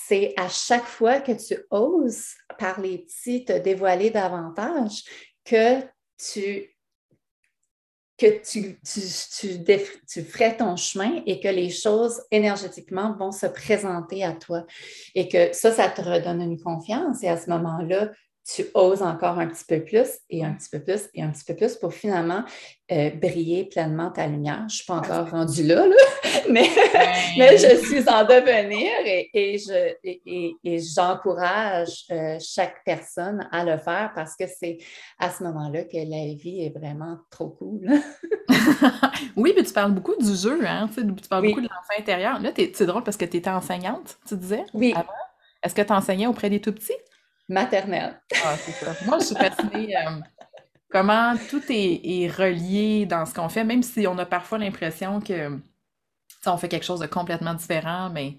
c'est 0.07 0.35
à 0.37 0.49
chaque 0.49 0.85
fois 0.85 1.21
que 1.21 1.33
tu 1.33 1.57
oses 1.71 2.35
par 2.59 2.81
les 2.81 2.99
petits 2.99 3.45
te 3.45 3.59
dévoiler 3.59 4.11
davantage 4.11 5.03
que 5.45 5.81
tu 6.19 6.74
que 8.17 8.27
tu, 8.43 8.79
tu, 10.07 10.23
ferais 10.23 10.57
ton 10.57 10.77
chemin 10.77 11.23
et 11.27 11.41
que 11.41 11.49
les 11.49 11.71
choses 11.71 12.23
énergétiquement 12.31 13.17
vont 13.17 13.33
se 13.33 13.47
présenter 13.47 14.23
à 14.23 14.33
toi. 14.33 14.65
Et 15.15 15.29
que 15.29 15.53
ça, 15.53 15.73
ça 15.73 15.89
te 15.89 16.01
redonne 16.01 16.41
une 16.41 16.61
confiance. 16.61 17.23
Et 17.25 17.29
à 17.29 17.37
ce 17.37 17.51
moment-là, 17.51 18.11
tu 18.47 18.67
oses 18.75 19.03
encore 19.03 19.39
un 19.39 19.47
petit 19.47 19.65
peu 19.65 19.83
plus 19.83 20.19
et 20.29 20.45
un 20.45 20.53
petit 20.53 20.69
peu 20.69 20.79
plus 20.79 21.09
et 21.15 21.23
un 21.23 21.31
petit 21.31 21.45
peu 21.45 21.57
plus 21.57 21.77
pour 21.77 21.95
finalement 21.95 22.45
euh, 22.93 23.09
briller 23.11 23.65
pleinement 23.65 24.11
ta 24.11 24.27
lumière. 24.27 24.59
Je 24.59 24.65
ne 24.65 24.69
suis 24.69 24.85
pas 24.85 24.97
encore 24.97 25.31
rendue 25.31 25.63
là, 25.63 25.87
mais, 26.51 26.69
mais, 27.39 27.57
je 27.57 27.77
suis 27.87 28.07
en 28.07 28.23
devenir 28.25 28.91
et, 29.33 29.57
je, 29.59 29.95
et, 30.05 30.79
j'encourage 30.95 32.05
euh, 32.11 32.39
chaque 32.39 32.85
personne 32.85 33.49
à 33.51 33.65
le 33.65 33.79
faire 33.79 34.13
parce 34.15 34.37
que 34.37 34.45
c'est 34.47 34.77
à 35.19 35.31
ce 35.31 35.43
moment-là 35.45 35.85
que 35.85 35.97
la 35.97 36.35
vie 36.35 36.65
est 36.65 36.79
vraiment 36.79 37.17
trop 37.31 37.49
cool. 37.49 37.89
oui, 39.37 39.55
mais 39.57 39.63
tu 39.63 39.73
parles 39.73 39.93
beaucoup 39.93 40.17
du 40.17 40.37
jeu, 40.37 40.61
hein? 40.67 40.91
Tu, 40.95 41.03
parles 41.29 41.47
beaucoup 41.47 41.63
de 41.63 41.69
l'enfant 41.69 41.99
intérieur. 41.99 42.39
Là, 42.43 42.53
c'est 42.55 42.87
drôle 42.87 43.05
parce 43.05 43.17
que 43.17 43.25
tu 43.25 43.39
étais 43.39 43.49
enseignante, 43.49 44.19
tu 44.29 44.37
disais? 44.37 44.65
Oui. 44.75 44.93
Est-ce 45.63 45.75
que 45.75 45.81
tu 45.81 45.93
enseignais 45.95 46.27
auprès 46.27 46.51
des 46.51 46.61
tout 46.61 46.73
petits? 46.73 46.93
Maternelle. 47.49 48.21
Ah, 48.45 48.57
c'est 48.57 48.73
ça. 48.73 48.95
Moi, 49.07 49.19
je 49.19 49.25
suis 49.27 49.37
fascinée. 49.37 49.97
Euh, 49.97 50.21
comment 50.91 51.35
tout 51.51 51.63
est, 51.69 52.29
relié 52.29 53.07
dans 53.07 53.27
ce 53.27 53.35
qu'on 53.35 53.49
fait, 53.49 53.65
même 53.65 53.83
si 53.83 54.07
on 54.07 54.17
a 54.19 54.27
parfois 54.27 54.59
l'impression 54.59 55.21
que 55.21 55.59
on 56.47 56.57
fait 56.59 56.69
quelque 56.69 56.85
chose 56.85 57.01
de 57.01 57.07
complètement 57.07 57.55
différent, 57.55 58.11
mais 58.11 58.37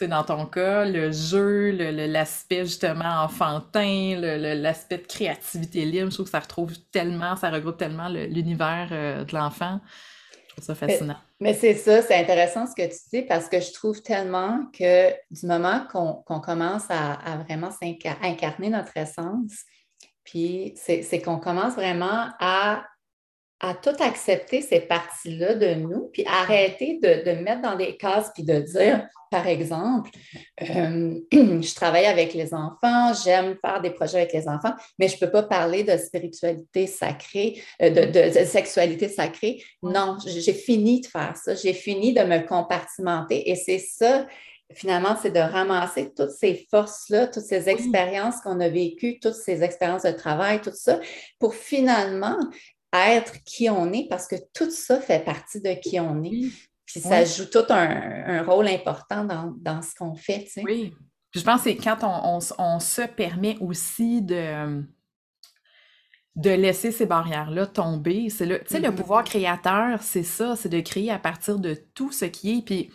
dans 0.00 0.24
ton 0.24 0.46
cas, 0.46 0.84
le 0.84 1.10
jeu, 1.12 1.70
l'aspect 1.70 2.64
justement 2.64 3.22
enfantin, 3.22 4.16
l'aspect 4.20 4.98
de 4.98 5.06
créativité 5.06 5.84
libre, 5.84 6.10
je 6.10 6.14
trouve 6.14 6.26
que 6.26 6.32
ça 6.32 6.40
retrouve 6.40 6.78
tellement, 6.90 7.36
ça 7.36 7.50
regroupe 7.50 7.78
tellement 7.78 8.08
l'univers 8.08 8.88
euh, 8.92 9.24
de 9.24 9.34
l'enfant. 9.34 9.80
Trouve 10.56 10.64
ça 10.64 10.74
fascinant. 10.74 11.16
Mais, 11.38 11.52
c'est 11.52 11.74
ça, 11.74 12.00
c'est 12.00 12.16
intéressant 12.18 12.66
ce 12.66 12.74
que 12.74 12.88
tu 12.88 12.98
dis 13.12 13.22
parce 13.22 13.46
que 13.48 13.60
je 13.60 13.72
trouve 13.74 14.00
tellement 14.00 14.64
que 14.72 15.10
du 15.30 15.46
moment 15.46 15.86
qu'on 15.92 16.40
commence 16.40 16.84
à, 16.88 17.44
vraiment 17.46 17.68
incarner 18.22 18.70
notre 18.70 18.96
essence, 18.96 19.64
puis 20.24 20.74
c'est 20.76 21.20
qu'on 21.22 21.38
commence 21.38 21.74
vraiment 21.74 22.30
à 22.40 22.86
à 23.60 23.74
tout 23.74 23.94
accepter 24.00 24.60
ces 24.60 24.80
parties-là 24.80 25.54
de 25.54 25.74
nous, 25.74 26.10
puis 26.12 26.24
arrêter 26.26 26.98
de, 27.02 27.32
mettre 27.42 27.62
dans 27.62 27.76
des 27.76 27.96
cases, 27.96 28.30
puis 28.34 28.42
de 28.42 28.60
dire, 28.60 29.06
par 29.30 29.46
exemple, 29.46 30.10
euh, 30.62 31.14
je 31.32 31.74
travaille 31.74 32.04
avec 32.04 32.34
les 32.34 32.52
enfants, 32.52 33.12
j'aime 33.24 33.56
faire 33.64 33.80
des 33.80 33.90
projets 33.90 34.18
avec 34.18 34.32
les 34.34 34.46
enfants, 34.46 34.74
mais 34.98 35.08
je 35.08 35.14
ne 35.14 35.20
peux 35.20 35.30
pas 35.30 35.42
parler 35.42 35.84
de 35.84 35.96
spiritualité 35.96 36.86
sacrée, 36.86 37.62
euh, 37.80 37.88
de, 37.90 38.44
sexualité 38.44 39.08
sacrée. 39.08 39.62
Non, 39.82 40.18
j'ai 40.24 40.52
fini 40.52 41.00
de 41.00 41.06
faire 41.06 41.36
ça, 41.36 41.54
j'ai 41.54 41.72
fini 41.72 42.12
de 42.12 42.22
me 42.22 42.46
compartimenter 42.46 43.48
et 43.50 43.56
c'est 43.56 43.78
ça 43.78 44.26
finalement, 44.74 45.16
c'est 45.20 45.30
de 45.30 45.38
ramasser 45.38 46.12
toutes 46.12 46.30
ces 46.30 46.66
forces-là, 46.70 47.28
toutes 47.28 47.44
ces 47.44 47.68
expériences 47.68 48.40
qu'on 48.40 48.58
a 48.60 48.68
vécues, 48.68 49.20
toutes 49.20 49.34
ces 49.34 49.62
expériences 49.62 50.02
de 50.02 50.10
travail, 50.10 50.60
tout 50.60 50.72
ça, 50.74 50.98
pour 51.38 51.54
finalement 51.54 52.36
être 52.92 53.42
qui 53.44 53.68
on 53.68 53.92
est 53.92 54.06
parce 54.08 54.26
que 54.26 54.36
tout 54.54 54.70
ça 54.70 55.00
fait 55.00 55.24
partie 55.24 55.60
de 55.60 55.74
qui 55.74 56.00
on 56.00 56.22
est. 56.22 56.50
Puis 56.86 57.00
ça 57.00 57.24
joue 57.24 57.46
tout 57.46 57.64
un, 57.68 58.42
rôle 58.44 58.68
important 58.68 59.24
dans, 59.24 59.82
ce 59.82 59.94
qu'on 59.94 60.14
fait. 60.14 60.44
Tu 60.44 60.50
sais. 60.50 60.62
Oui. 60.62 60.94
Puis 61.30 61.40
je 61.40 61.44
pense 61.44 61.62
que 61.62 61.70
c'est 61.70 61.76
quand 61.76 61.98
on, 62.02 62.80
se 62.80 63.02
permet 63.02 63.56
aussi 63.60 64.22
de, 64.22 64.82
de 66.36 66.50
laisser 66.50 66.92
ces 66.92 67.06
barrières-là 67.06 67.66
tomber. 67.66 68.30
C'est 68.30 68.46
le, 68.46 68.60
tu 68.60 68.66
sais, 68.68 68.80
le 68.80 68.94
pouvoir 68.94 69.24
créateur, 69.24 70.00
c'est 70.02 70.22
ça, 70.22 70.54
c'est 70.54 70.68
de 70.68 70.80
créer 70.80 71.10
à 71.10 71.18
partir 71.18 71.58
de 71.58 71.74
tout 71.94 72.12
ce 72.12 72.24
qui 72.26 72.58
est. 72.58 72.62
Puis 72.64 72.90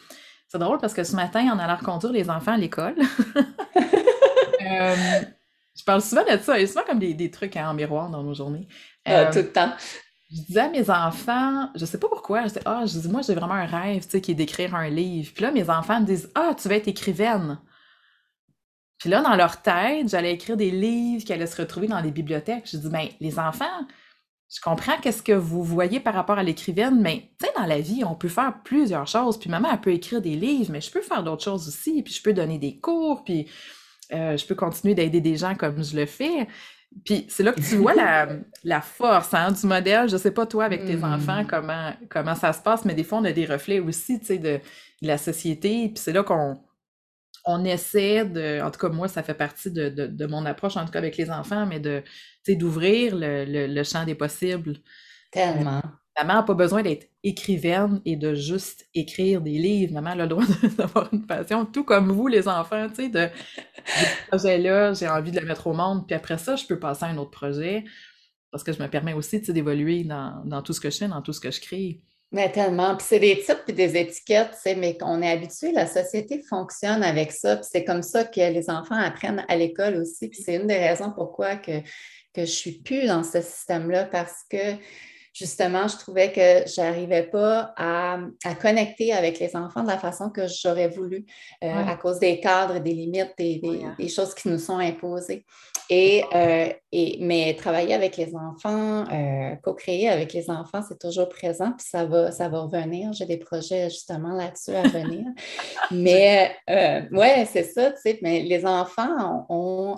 c'est 0.47 0.57
drôle 0.57 0.79
parce 0.79 0.93
que 0.93 1.03
ce 1.03 1.15
matin, 1.15 1.47
on 1.53 1.59
allait 1.59 1.73
reconduire 1.73 2.13
les 2.13 2.29
enfants 2.29 2.53
à 2.53 2.57
l'école. 2.57 2.95
Euh, 4.63 4.95
je 5.81 5.85
parle 5.85 6.01
souvent 6.03 6.23
de 6.23 6.37
ça, 6.37 6.59
et 6.59 6.67
souvent 6.67 6.83
comme 6.87 6.99
des, 6.99 7.31
trucs 7.31 7.57
en 7.57 7.73
miroir 7.73 8.11
dans 8.11 8.21
nos 8.21 8.35
journées. 8.35 8.67
Ah, 9.03 9.21
euh, 9.21 9.31
tout 9.31 9.39
le 9.39 9.51
temps. 9.51 9.73
Je 10.31 10.41
disais 10.43 10.59
à 10.59 10.69
mes 10.69 10.87
enfants, 10.91 11.71
je 11.73 11.85
sais 11.85 11.97
pas 11.97 12.07
pourquoi, 12.07 12.43
je 12.43 12.49
disais, 12.49 12.61
ah, 12.65 12.83
je 12.85 12.99
dis, 12.99 13.09
moi, 13.09 13.21
j'ai 13.23 13.33
vraiment 13.33 13.55
un 13.55 13.65
rêve, 13.65 14.03
tu 14.03 14.11
sais, 14.11 14.21
qui 14.21 14.31
est 14.31 14.35
d'écrire 14.35 14.75
un 14.75 14.89
livre. 14.89 15.31
Puis 15.33 15.41
là, 15.41 15.51
mes 15.51 15.67
enfants 15.71 15.99
me 15.99 16.05
disent, 16.05 16.29
ah, 16.35 16.53
tu 16.55 16.69
vas 16.69 16.75
être 16.75 16.87
écrivaine. 16.87 17.59
Puis 18.99 19.09
là, 19.09 19.21
dans 19.21 19.35
leur 19.35 19.63
tête, 19.63 20.07
j'allais 20.07 20.33
écrire 20.33 20.55
des 20.55 20.69
livres 20.69 21.25
qui 21.25 21.33
allaient 21.33 21.47
se 21.47 21.59
retrouver 21.59 21.87
dans 21.87 22.01
des 22.03 22.11
bibliothèques. 22.11 22.69
Je 22.71 22.77
dis, 22.77 22.89
ben, 22.89 23.07
les 23.19 23.39
enfants, 23.39 23.87
je 24.53 24.61
comprends 24.61 24.99
qu'est-ce 25.01 25.23
que 25.23 25.31
vous 25.31 25.63
voyez 25.63 25.99
par 25.99 26.13
rapport 26.13 26.37
à 26.37 26.43
l'écrivaine, 26.43 27.01
mais 27.01 27.31
tu 27.39 27.47
sais, 27.47 27.53
dans 27.57 27.65
la 27.65 27.81
vie, 27.81 28.03
on 28.05 28.13
peut 28.13 28.29
faire 28.29 28.61
plusieurs 28.63 29.07
choses. 29.07 29.39
Puis 29.39 29.49
maman, 29.49 29.69
elle 29.73 29.81
peut 29.81 29.93
écrire 29.93 30.21
des 30.21 30.35
livres, 30.35 30.71
mais 30.71 30.81
je 30.81 30.91
peux 30.91 31.01
faire 31.01 31.23
d'autres 31.23 31.43
choses 31.43 31.67
aussi. 31.67 32.03
Puis 32.03 32.13
je 32.13 32.21
peux 32.21 32.33
donner 32.33 32.59
des 32.59 32.77
cours, 32.77 33.23
puis 33.23 33.47
euh, 34.13 34.37
je 34.37 34.45
peux 34.45 34.55
continuer 34.55 34.95
d'aider 34.95 35.21
des 35.21 35.37
gens 35.37 35.55
comme 35.55 35.83
je 35.83 35.95
le 35.95 36.05
fais. 36.05 36.47
Puis 37.05 37.25
c'est 37.29 37.43
là 37.43 37.53
que 37.53 37.61
tu 37.61 37.77
vois 37.77 37.93
la, 37.93 38.81
force 38.81 39.33
hein, 39.33 39.51
du 39.51 39.65
modèle. 39.65 40.09
Je 40.09 40.17
sais 40.17 40.31
pas 40.31 40.45
toi 40.45 40.65
avec 40.65 40.85
tes 40.85 41.01
enfants 41.03 41.43
mm. 41.43 41.47
comment, 41.47 41.93
comment 42.09 42.35
ça 42.35 42.51
se 42.51 42.61
passe, 42.61 42.83
mais 42.85 42.93
des 42.93 43.03
fois 43.03 43.19
on 43.19 43.25
a 43.25 43.31
des 43.31 43.45
reflets 43.45 43.79
aussi 43.79 44.19
de, 44.19 44.37
de 44.37 44.59
la 45.01 45.17
société. 45.17 45.87
Puis 45.87 45.97
c'est 45.97 46.13
là 46.13 46.23
qu'on 46.23 46.59
on 47.45 47.65
essaie 47.65 48.25
de, 48.25 48.61
en 48.61 48.69
tout 48.71 48.79
cas 48.79 48.89
moi 48.89 49.07
ça 49.07 49.23
fait 49.23 49.33
partie 49.33 49.71
de, 49.71 50.25
mon 50.27 50.45
approche 50.45 50.77
en 50.77 50.85
tout 50.85 50.91
cas 50.91 50.99
avec 50.99 51.17
les 51.17 51.31
enfants, 51.31 51.65
mais 51.65 51.79
de 51.79 52.03
d'ouvrir 52.49 53.13
le, 53.15 53.83
champ 53.83 54.03
des 54.03 54.15
possibles. 54.15 54.77
Tellement. 55.31 55.81
Maman 56.17 56.35
n'a 56.35 56.43
pas 56.43 56.53
besoin 56.53 56.83
d'être 56.83 57.07
écrivaine 57.23 58.01
et 58.05 58.15
de 58.15 58.35
juste 58.35 58.85
écrire 58.93 59.41
des 59.41 59.57
livres. 59.57 59.93
Maman 59.93 60.11
a 60.11 60.15
le 60.15 60.27
droit 60.27 60.43
d'avoir 60.77 61.09
une 61.13 61.25
passion, 61.25 61.65
tout 61.65 61.83
comme 61.83 62.11
vous, 62.11 62.27
les 62.27 62.47
enfants, 62.47 62.87
tu 62.89 62.95
sais, 62.95 63.09
de, 63.09 63.29
ce 63.85 64.27
projet-là, 64.27 64.93
j'ai 64.93 65.07
envie 65.07 65.31
de 65.31 65.39
le 65.39 65.45
mettre 65.45 65.67
au 65.67 65.73
monde, 65.73 66.05
puis 66.05 66.15
après 66.15 66.37
ça, 66.37 66.55
je 66.55 66.65
peux 66.65 66.79
passer 66.79 67.05
à 67.05 67.07
un 67.07 67.17
autre 67.17 67.31
projet, 67.31 67.85
parce 68.51 68.63
que 68.63 68.73
je 68.73 68.81
me 68.81 68.87
permets 68.87 69.13
aussi, 69.13 69.39
d'évoluer 69.39 70.03
dans, 70.03 70.61
tout 70.63 70.73
ce 70.73 70.81
que 70.81 70.89
je 70.89 70.97
fais, 70.97 71.07
dans 71.07 71.21
tout 71.21 71.33
ce 71.33 71.39
que 71.39 71.51
je 71.51 71.61
crée. 71.61 72.01
Mais 72.33 72.49
tellement. 72.49 72.95
Puis 72.95 73.05
c'est 73.09 73.19
des 73.19 73.39
titres 73.39 73.63
puis 73.65 73.73
des 73.73 73.97
étiquettes, 73.97 74.57
mais 74.77 74.97
qu'on 74.97 75.21
est 75.21 75.29
habitué, 75.29 75.73
la 75.73 75.85
société 75.85 76.41
fonctionne 76.41 77.03
avec 77.03 77.31
ça. 77.33 77.57
Puis 77.57 77.65
c'est 77.69 77.83
comme 77.83 78.03
ça 78.03 78.23
que 78.23 78.39
les 78.39 78.69
enfants 78.69 78.95
apprennent 78.95 79.45
à 79.49 79.55
l'école 79.57 79.97
aussi. 79.97 80.29
Puis 80.29 80.41
c'est 80.41 80.55
une 80.55 80.67
des 80.67 80.77
raisons 80.77 81.11
pourquoi 81.11 81.57
que, 81.57 81.81
que 82.33 82.41
je 82.41 82.51
suis 82.51 82.79
plus 82.83 83.05
dans 83.05 83.23
ce 83.23 83.41
système-là, 83.41 84.05
parce 84.05 84.45
que 84.49 84.75
justement, 85.33 85.87
je 85.87 85.97
trouvais 85.97 86.31
que 86.31 86.69
je 86.69 86.81
n'arrivais 86.81 87.23
pas 87.23 87.73
à, 87.77 88.19
connecter 88.61 89.13
avec 89.13 89.39
les 89.39 89.55
enfants 89.55 89.83
de 89.83 89.87
la 89.87 89.97
façon 89.97 90.29
que 90.29 90.41
j'aurais 90.47 90.89
voulu 90.89 91.25
euh, 91.63 91.69
à 91.73 91.95
cause 91.95 92.19
des 92.19 92.39
cadres, 92.39 92.79
des 92.79 92.93
limites, 92.93 93.33
des, 93.37 93.61
des, 93.97 94.07
choses 94.09 94.33
qui 94.33 94.49
nous 94.49 94.59
sont 94.59 94.77
imposées. 94.77 95.45
Et, 95.89 96.23
euh, 96.33 96.69
et, 96.91 97.17
mais 97.21 97.53
travailler 97.55 97.93
avec 97.93 98.15
les 98.17 98.33
enfants, 98.35 99.05
euh, 99.11 99.55
co-créer 99.63 100.09
avec 100.09 100.31
les 100.33 100.49
enfants, 100.49 100.81
c'est 100.87 100.99
toujours 100.99 101.27
présent, 101.27 101.73
puis 101.77 101.85
ça 101.89 102.05
va, 102.05 102.31
ça 102.31 102.49
va 102.49 102.61
revenir. 102.61 103.11
J'ai 103.13 103.25
des 103.25 103.37
projets 103.37 103.89
justement 103.89 104.33
là-dessus 104.33 104.71
à 104.71 104.83
venir. 104.83 105.25
mais 105.91 106.55
ouais, 107.11 107.45
c'est 107.51 107.63
ça, 107.63 107.91
tu 107.91 108.01
sais, 108.01 108.19
mais 108.21 108.41
les 108.43 108.65
enfants 108.65 109.45
ont, 109.49 109.97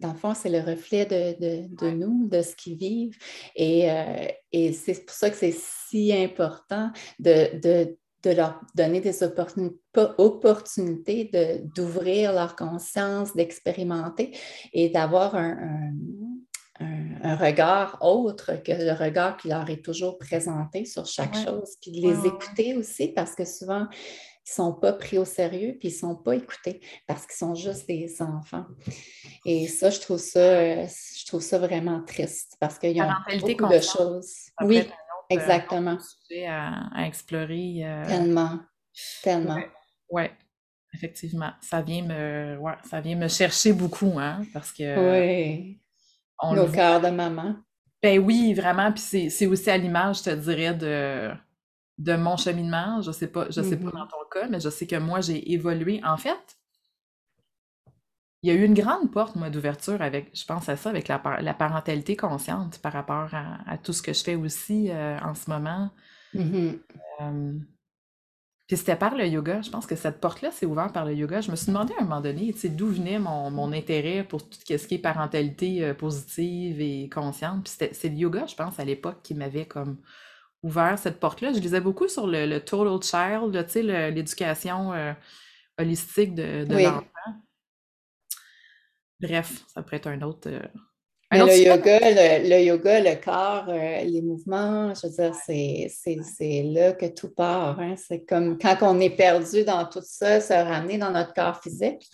dans 0.00 0.12
le 0.12 0.18
fond, 0.18 0.34
c'est 0.34 0.48
le 0.48 0.60
reflet 0.60 1.06
de, 1.06 1.90
nous, 1.90 2.28
de 2.28 2.42
ce 2.42 2.56
qu'ils 2.56 2.76
vivent. 2.76 3.16
Euh, 3.58 4.28
et, 4.52 4.72
c'est 4.72 5.04
pour 5.04 5.14
ça 5.14 5.30
que 5.30 5.36
c'est 5.36 5.54
si 5.54 6.12
important 6.12 6.90
de, 7.18 7.96
leur 8.24 8.60
donner 8.74 9.00
des 9.00 9.22
opportunités, 9.22 11.30
d'ouvrir 11.74 12.32
leur 12.32 12.56
conscience, 12.56 13.34
d'expérimenter 13.34 14.36
et 14.72 14.88
d'avoir 14.88 15.36
un, 15.36 15.92
regard 17.36 17.98
autre 18.00 18.62
que 18.62 18.72
le 18.72 18.92
regard 18.92 19.36
qui 19.36 19.48
leur 19.48 19.68
est 19.70 19.82
toujours 19.82 20.18
présenté 20.18 20.84
sur 20.84 21.06
chaque 21.06 21.34
chose, 21.34 21.76
puis 21.80 21.92
de 21.92 22.08
les 22.08 22.26
écouter 22.26 22.76
aussi, 22.76 23.08
parce 23.08 23.34
que 23.34 23.44
souvent, 23.44 23.86
ils 24.46 24.50
ne 24.50 24.54
sont 24.54 24.72
pas 24.74 24.92
pris 24.92 25.16
au 25.16 25.24
sérieux, 25.24 25.76
puis 25.78 25.88
ils 25.88 25.92
ne 25.92 25.98
sont 25.98 26.16
pas 26.16 26.34
écoutés 26.34 26.80
parce 27.06 27.26
qu'ils 27.26 27.36
sont 27.36 27.54
juste 27.54 27.88
des 27.88 28.20
enfants. 28.20 28.66
Et 29.46 29.66
ça, 29.68 29.88
je 29.88 30.00
trouve 30.00 30.18
ça, 30.18 30.84
je 30.84 31.26
trouve 31.26 31.40
ça 31.40 31.58
vraiment 31.58 32.02
triste 32.02 32.56
parce 32.60 32.78
qu'il 32.78 32.92
y 32.92 33.00
a 33.00 33.16
beaucoup 33.40 33.72
de 33.72 33.80
choses. 33.80 34.50
Oui, 34.60 34.80
euh, 34.80 34.84
exactement. 35.30 35.96
à, 36.46 37.06
explorer. 37.06 37.80
Euh, 37.84 38.06
tellement, 38.06 38.60
tellement. 39.22 39.62
Oui, 40.10 40.24
effectivement. 40.92 41.52
Ça 41.62 41.80
vient 41.80 42.02
me, 42.02 42.58
ouais, 42.58 42.74
ça 42.88 43.00
vient 43.00 43.16
me 43.16 43.28
chercher 43.28 43.72
beaucoup, 43.72 44.18
hein, 44.18 44.42
parce 44.52 44.72
que... 44.72 45.14
Oui, 45.14 45.80
nos 46.52 46.70
cœurs 46.70 47.00
de 47.00 47.08
maman. 47.08 47.56
Ben 48.02 48.18
oui, 48.18 48.52
vraiment. 48.52 48.92
Puis 48.92 49.30
c'est 49.30 49.46
aussi 49.46 49.70
à 49.70 49.78
l'image, 49.78 50.18
je 50.18 50.24
te 50.24 50.30
dirais, 50.30 50.74
de 50.74 51.30
de 51.98 52.16
mon 52.16 52.36
cheminement. 52.36 53.00
Je 53.02 53.12
sais 53.12 53.28
pas, 53.28 53.46
je 53.50 53.62
sais 53.62 53.76
pas 53.76 53.88
mm-hmm. 53.88 53.92
dans 53.92 54.06
ton 54.06 54.28
cas, 54.30 54.48
mais 54.48 54.60
je 54.60 54.68
sais 54.68 54.86
que 54.86 54.96
moi, 54.96 55.20
j'ai 55.20 55.52
évolué. 55.52 56.00
En 56.04 56.16
fait, 56.16 56.58
il 58.42 58.48
y 58.48 58.50
a 58.50 58.54
eu 58.54 58.64
une 58.64 58.74
grande 58.74 59.10
porte, 59.10 59.36
moi, 59.36 59.48
d'ouverture 59.48 60.02
avec, 60.02 60.30
je 60.34 60.44
pense 60.44 60.68
à 60.68 60.76
ça, 60.76 60.90
avec 60.90 61.08
la, 61.08 61.22
la 61.40 61.54
parentalité 61.54 62.16
consciente 62.16 62.78
par 62.78 62.92
rapport 62.92 63.30
à, 63.32 63.78
tout 63.78 63.92
ce 63.92 64.02
que 64.02 64.12
je 64.12 64.22
fais 64.22 64.34
aussi 64.34 64.90
euh, 64.90 65.18
en 65.20 65.34
ce 65.34 65.48
moment. 65.48 65.90
Mm-hmm. 66.34 66.78
Euh, 67.22 67.58
puis 68.66 68.78
c'était 68.78 68.96
par 68.96 69.14
le 69.14 69.26
yoga. 69.26 69.60
Je 69.60 69.70
pense 69.70 69.86
que 69.86 69.94
cette 69.94 70.20
porte-là 70.20 70.50
s'est 70.50 70.66
ouverte 70.66 70.92
par 70.92 71.04
le 71.04 71.14
yoga. 71.14 71.40
Je 71.40 71.50
me 71.50 71.56
suis 71.56 71.68
demandé 71.68 71.92
à 71.98 72.02
un 72.02 72.04
moment 72.04 72.20
donné, 72.20 72.52
tu 72.52 72.60
sais, 72.60 72.68
d'où 72.70 72.88
venait 72.88 73.18
mon, 73.18 73.72
intérêt 73.72 74.24
pour 74.24 74.48
tout 74.48 74.58
ce 74.66 74.86
qui 74.86 74.94
est 74.94 74.98
parentalité 74.98 75.84
euh, 75.84 75.94
positive 75.94 76.80
et 76.80 77.08
consciente. 77.08 77.64
Puis 77.64 77.88
c'est 77.92 78.08
le 78.08 78.16
yoga, 78.16 78.46
je 78.46 78.54
pense, 78.54 78.78
à 78.78 78.84
l'époque, 78.84 79.20
qui 79.22 79.34
m'avait 79.34 79.66
comme 79.66 79.98
ouvert 80.64 80.98
cette 80.98 81.20
porte-là. 81.20 81.52
Je 81.52 81.60
lisais 81.60 81.80
beaucoup 81.80 82.08
sur 82.08 82.26
le, 82.26 82.58
Total 82.58 83.00
Child, 83.02 83.66
tu 83.66 83.72
sais, 83.72 84.10
l'éducation 84.10 84.92
euh, 84.92 85.12
holistique 85.78 86.34
de, 86.34 86.64
l'enfant. 86.68 87.04
Bref, 89.20 89.64
ça 89.72 89.82
pourrait 89.82 89.98
être 89.98 90.08
un 90.08 90.22
autre. 90.22 90.48
Euh, 90.50 90.60
le, 91.32 91.64
yoga, 91.64 91.98
le, 92.42 92.64
yoga, 92.64 93.00
le, 93.00 93.22
corps, 93.22 93.68
euh, 93.68 94.02
les 94.04 94.22
mouvements, 94.22 94.94
je 94.94 95.06
veux 95.06 95.12
dire, 95.12 95.34
c'est 95.34 96.62
là 96.62 96.92
que 96.92 97.06
tout 97.06 97.34
part. 97.34 97.78
Hein. 97.80 97.96
C'est 97.96 98.24
comme 98.24 98.56
quand 98.58 98.78
on 98.82 99.00
est 99.00 99.10
perdu 99.10 99.64
dans 99.64 99.84
tout 99.84 100.02
ça, 100.02 100.40
se 100.40 100.52
ramener 100.52 100.96
dans 100.96 101.10
notre 101.10 101.34
corps 101.34 101.60
physique. 101.62 102.08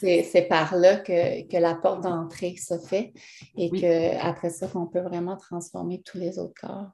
C'est 0.00 0.46
par 0.48 0.74
là 0.76 0.96
que, 0.96 1.46
que 1.48 1.56
la 1.56 1.74
porte 1.74 2.02
d'entrée 2.02 2.56
se 2.56 2.78
fait 2.78 3.12
et 3.56 3.70
qu'après 3.70 4.50
ça, 4.50 4.68
on 4.74 4.86
peut 4.86 5.00
vraiment 5.00 5.36
transformer 5.36 6.02
tous 6.02 6.18
les 6.18 6.38
autres 6.38 6.54
corps. 6.60 6.90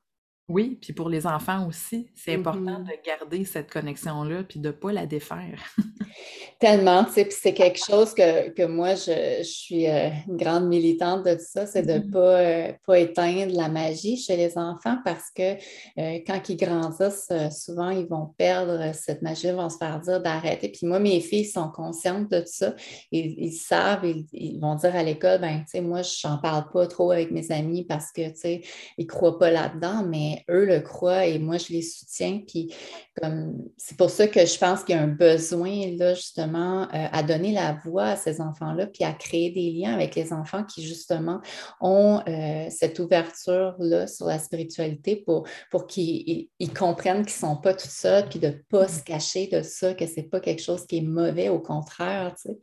Oui, 0.49 0.79
puis 0.81 0.95
pour 0.95 1.11
les 1.11 1.27
enfants 1.27 1.67
aussi, 1.69 2.09
c'est 2.15 2.35
important 2.35 2.79
Mhm. 2.81 2.85
de 2.85 2.93
garder 3.05 3.45
cette 3.45 3.71
connexion-là, 3.71 4.45
puis 4.45 4.61
de 4.61 4.69
ne 4.69 4.73
pas 4.73 4.93
la 4.93 5.05
défaire. 5.07 5.63
Tellement, 6.59 7.05
tu 7.05 7.13
sais, 7.13 7.25
puis 7.27 7.37
c'est 7.41 7.55
quelque 7.55 7.79
chose 7.79 8.15
que, 8.15 8.49
que 8.51 8.65
moi, 8.65 8.95
je, 8.95 9.39
je 9.39 9.43
suis 9.49 9.87
euh, 9.89 10.09
une 10.27 10.37
grande 10.39 10.67
militante 10.67 11.25
de 11.25 11.35
tout 11.35 11.45
ça, 11.47 11.67
c'est 11.67 11.83
de 11.83 11.93
ne 11.93 11.99
Mhm. 11.99 12.11
pas, 12.11 12.39
euh, 12.41 12.73
pas 12.87 12.99
éteindre 12.99 13.53
la 13.55 13.69
magie 13.69 14.17
chez 14.17 14.37
les 14.37 14.57
enfants 14.59 14.99
parce 15.05 15.31
que 15.35 15.53
euh, 15.99 16.19
quand 16.27 16.41
ils 16.49 16.57
grandissent, 16.57 17.31
souvent, 17.51 17.91
ils 17.91 18.07
vont 18.07 18.35
perdre 18.39 18.93
cette 18.95 19.21
magie, 19.23 19.49
ils 19.49 19.55
vont 19.55 19.69
se 19.69 19.77
faire 19.77 20.01
dire 20.01 20.21
d'arrêter. 20.23 20.69
Puis 20.71 20.87
moi, 20.87 20.99
mes 20.99 21.21
filles 21.21 21.45
sont 21.45 21.69
conscientes 21.71 22.31
de 22.31 22.41
tout 22.41 22.47
ça. 22.47 22.75
Ils, 23.13 23.35
ils 23.39 23.53
savent, 23.53 24.05
ils, 24.07 24.27
ils 24.33 24.59
vont 24.59 24.75
dire 24.77 24.97
à 24.97 25.03
l'école, 25.03 25.41
ben, 25.41 25.59
tu 25.61 25.65
sais, 25.69 25.81
moi, 25.83 26.03
je 26.03 26.27
n'en 26.27 26.39
parle 26.39 26.65
pas 26.73 26.87
trop 26.87 27.13
avec 27.13 27.31
mes 27.31 27.53
amis 27.53 27.85
parce 27.85 28.11
que, 28.13 28.29
tu 28.31 28.37
sais, 28.37 28.61
ils 28.97 29.05
ne 29.05 29.09
croient 29.11 29.39
pas 29.39 29.51
là-dedans, 29.51 30.05
mais 30.09 30.38
eux 30.51 30.65
le 30.65 30.81
croient 30.81 31.27
et 31.27 31.39
moi, 31.39 31.59
je 31.59 31.73
les 31.73 31.83
soutiens. 31.83 32.41
Puis 32.47 32.75
comme, 33.21 33.65
c'est 33.77 33.97
pour 33.97 34.11
ça 34.11 34.29
que 34.29 34.45
je 34.45 34.59
pense 34.59 34.85
qu'il 34.85 34.95
y 34.95 34.99
a 34.99 35.03
un 35.03 35.09
besoin, 35.09 35.97
là, 35.97 36.15
justement, 36.15 36.83
euh, 36.83 37.07
à 37.13 37.23
donner 37.23 37.53
la 37.53 37.73
voix 37.85 38.07
à 38.07 38.17
ces 38.17 38.41
enfants-là, 38.41 38.87
puis 38.87 39.05
à 39.05 39.13
créer 39.13 39.51
des 39.51 39.71
liens 39.71 39.95
avec 39.95 40.15
les 40.15 40.33
enfants 40.33 40.65
qui, 40.65 40.87
justement, 40.87 41.41
ont 41.81 42.21
euh, 42.29 42.67
cette 42.71 42.99
ouverture-là 42.99 44.07
sur 44.07 44.27
la 44.27 44.39
spiritualité 44.39 45.17
pour, 45.17 45.47
pour 45.71 45.87
qu'ils 45.87 46.49
ils 46.59 46.73
comprennent 46.73 47.25
qu'ils 47.25 47.47
ne 47.47 47.55
sont 47.55 47.57
pas 47.57 47.75
tout 47.75 47.89
seuls, 47.89 48.29
puis 48.29 48.39
de 48.39 48.49
ne 48.49 48.53
pas 48.53 48.89
se 48.89 49.03
cacher 49.03 49.49
de 49.49 49.63
ça, 49.63 49.95
que 49.95 50.07
ce 50.07 50.17
n'est 50.17 50.27
pas 50.27 50.41
quelque 50.41 50.63
chose 50.63 50.87
qui 50.87 50.99
est 50.99 51.03
mauvais, 51.03 51.49
au 51.49 51.61
contraire, 51.61 52.35
tu 52.35 52.51
sais. 52.51 52.59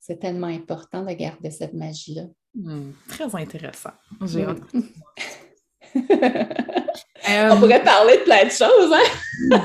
C'est 0.00 0.20
tellement 0.20 0.46
important 0.46 1.04
de 1.04 1.12
garder 1.12 1.50
cette 1.50 1.74
magie-là. 1.74 2.22
Hmm, 2.54 2.92
très 3.08 3.34
intéressant. 3.34 3.90
J'ai 4.24 4.44
hâte. 4.44 4.62
On 5.94 6.00
Euh, 7.30 7.56
pourrait 7.56 7.82
parler 7.84 8.18
de 8.18 8.22
plein 8.22 8.44
de 8.44 8.50
choses, 8.50 8.92
hein? 8.92 9.58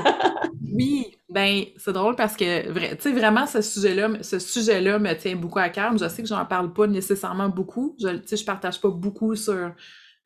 oui, 0.72 1.16
ben 1.30 1.64
c'est 1.78 1.92
drôle 1.92 2.14
parce 2.14 2.36
que 2.36 2.68
vrai, 2.70 2.96
tu 2.96 3.02
sais 3.04 3.12
vraiment 3.12 3.46
ce 3.46 3.62
sujet-là, 3.62 4.10
ce 4.22 4.38
sujet-là 4.38 4.98
me 4.98 5.14
tient 5.14 5.36
beaucoup 5.36 5.60
à 5.60 5.68
cœur. 5.70 5.96
Je 5.96 6.06
sais 6.08 6.22
que 6.22 6.28
j'en 6.28 6.44
parle 6.44 6.72
pas 6.74 6.86
nécessairement 6.86 7.48
beaucoup. 7.48 7.96
Je, 8.02 8.08
tu 8.08 8.22
sais, 8.28 8.36
je 8.36 8.44
partage 8.44 8.80
pas 8.80 8.90
beaucoup 8.90 9.34
sur 9.34 9.70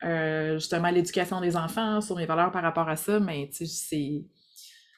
euh, 0.03 0.53
justement 0.55 0.89
l'éducation 0.89 1.39
des 1.39 1.55
enfants, 1.55 2.01
sur 2.01 2.17
les 2.17 2.25
valeurs 2.25 2.51
par 2.51 2.63
rapport 2.63 2.89
à 2.89 2.95
ça, 2.97 3.19
mais 3.21 3.49
tu 3.55 3.65
sais, 3.65 3.73
c'est 3.87 4.25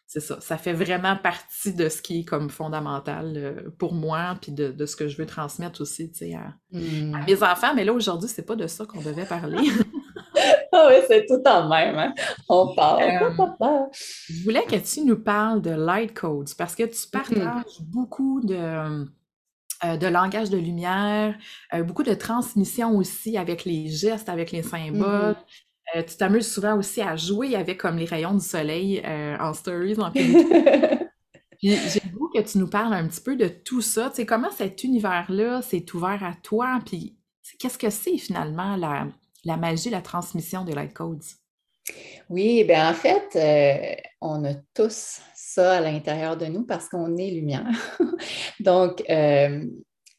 c'est 0.07 0.19
ça. 0.19 0.41
Ça 0.41 0.57
fait 0.57 0.73
vraiment 0.73 1.15
partie 1.15 1.73
de 1.73 1.87
ce 1.87 2.01
qui 2.01 2.19
est 2.19 2.25
comme 2.25 2.49
fondamental 2.49 3.33
euh, 3.37 3.69
pour 3.79 3.93
moi, 3.93 4.35
puis 4.41 4.51
de, 4.51 4.71
de 4.71 4.85
ce 4.85 4.95
que 4.97 5.07
je 5.07 5.15
veux 5.15 5.25
transmettre 5.25 5.79
aussi, 5.81 6.11
tu 6.11 6.17
sais, 6.19 6.33
à, 6.33 6.53
Mm. 6.71 7.13
à 7.15 7.25
mes 7.25 7.43
enfants. 7.43 7.73
Mais 7.75 7.85
là 7.85 7.93
aujourd'hui, 7.93 8.27
c'est 8.29 8.45
pas 8.45 8.55
de 8.55 8.67
ça 8.67 8.85
qu'on 8.85 9.01
devait 9.01 9.25
parler. 9.25 9.57
Ah 10.83 10.87
oui, 10.89 10.95
c'est 11.07 11.25
tout 11.27 11.41
en 11.47 11.67
même, 11.69 11.95
hein? 11.97 12.13
On 12.49 12.73
parle. 12.73 13.03
Euh, 13.03 13.29
Je 14.29 14.43
voulais 14.43 14.63
que 14.65 14.75
tu 14.77 15.01
nous 15.05 15.19
parles 15.19 15.61
de 15.61 15.71
light 15.71 16.13
codes 16.13 16.53
parce 16.57 16.75
que 16.75 16.83
tu 16.83 17.07
Mm-hmm. 17.31 17.53
partages 17.53 17.81
beaucoup 17.81 18.41
de, 18.41 18.55
euh, 18.55 19.97
de 19.97 20.07
langage 20.07 20.49
de 20.49 20.57
lumière, 20.57 21.35
euh, 21.73 21.83
beaucoup 21.83 22.03
de 22.03 22.13
transmission 22.13 22.97
aussi 22.97 23.37
avec 23.37 23.65
les 23.65 23.89
gestes, 23.89 24.29
avec 24.29 24.51
les 24.51 24.63
symboles. 24.63 25.35
Euh, 25.95 26.03
tu 26.03 26.15
t'amuses 26.17 26.51
souvent 26.51 26.77
aussi 26.77 27.01
à 27.01 27.15
jouer 27.15 27.55
avec 27.55 27.79
comme 27.79 27.97
les 27.97 28.05
rayons 28.05 28.33
du 28.33 28.45
soleil 28.45 29.01
euh, 29.05 29.37
en 29.39 29.53
stories, 29.53 29.99
en 29.99 30.11
j'ai 31.61 32.01
goût 32.13 32.29
que 32.33 32.41
tu 32.41 32.57
nous 32.57 32.67
parles 32.67 32.93
un 32.93 33.07
petit 33.07 33.21
peu 33.21 33.35
de 33.35 33.47
tout 33.47 33.81
ça. 33.81 34.09
Tu 34.09 34.17
sais, 34.17 34.25
comment 34.25 34.51
cet 34.51 34.83
univers-là 34.83 35.61
s'est 35.61 35.85
ouvert 35.93 36.23
à 36.23 36.33
toi? 36.41 36.79
Puis 36.85 37.17
qu'est-ce 37.59 37.77
que 37.77 37.89
c'est 37.89 38.17
finalement 38.17 38.75
la, 38.77 39.07
la 39.43 39.57
magie, 39.57 39.89
la 39.89 40.01
transmission 40.01 40.63
des 40.63 40.73
light 40.73 40.93
codes? 40.93 41.23
Oui, 42.29 42.63
bien 42.63 42.91
en 42.91 42.93
fait, 42.93 43.35
euh, 43.35 44.01
on 44.21 44.45
a 44.45 44.53
tous 44.73 45.19
ça 45.35 45.77
à 45.77 45.81
l'intérieur 45.81 46.37
de 46.37 46.45
nous 46.45 46.63
parce 46.63 46.87
qu'on 46.87 47.17
est 47.17 47.31
lumière. 47.31 47.67
Donc, 48.59 49.03
euh, 49.09 49.65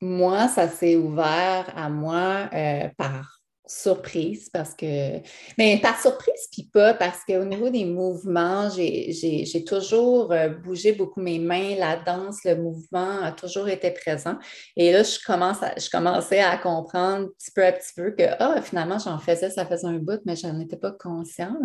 moi, 0.00 0.48
ça 0.48 0.68
s'est 0.68 0.96
ouvert 0.96 1.72
à 1.76 1.88
moi 1.88 2.48
euh, 2.52 2.88
par 2.96 3.41
surprise 3.64 4.50
parce 4.52 4.75
que, 4.75 5.21
mais 5.57 5.78
par 5.81 6.00
surprise, 6.00 6.49
puis 6.50 6.64
pas 6.64 6.95
parce 6.95 7.21
qu'au 7.26 7.45
niveau 7.45 7.71
des 7.71 7.85
mouvements, 7.85 8.69
j'ai 8.71 9.64
toujours 9.64 10.33
euh, 10.33 10.49
bougé 10.49 10.92
beaucoup 10.92 11.21
mes 11.21 11.38
mains, 11.38 11.76
la 11.76 11.97
danse, 11.97 12.38
le 12.45 12.57
mouvement 12.57 13.23
a 13.23 13.31
toujours 13.31 13.69
été 13.69 13.90
présent. 13.92 14.37
Et 14.76 14.92
là, 14.92 15.02
je, 15.04 15.19
commence 15.25 15.62
à, 15.62 15.75
je 15.78 15.88
commençais 15.88 16.40
à 16.40 16.57
comprendre 16.57 17.28
petit 17.38 17.52
peu 17.54 17.64
à 17.64 17.73
petit 17.73 17.92
peu 17.95 18.11
que, 18.11 18.25
ah, 18.40 18.61
finalement, 18.62 18.99
j'en 18.99 19.19
faisais, 19.19 19.50
ça 19.50 19.64
faisait 19.64 19.87
un 19.87 19.99
bout, 19.99 20.21
mais 20.26 20.35
je 20.35 20.47
n'en 20.47 20.59
étais 20.61 20.76
pas 20.76 20.92
consciente. 20.92 21.57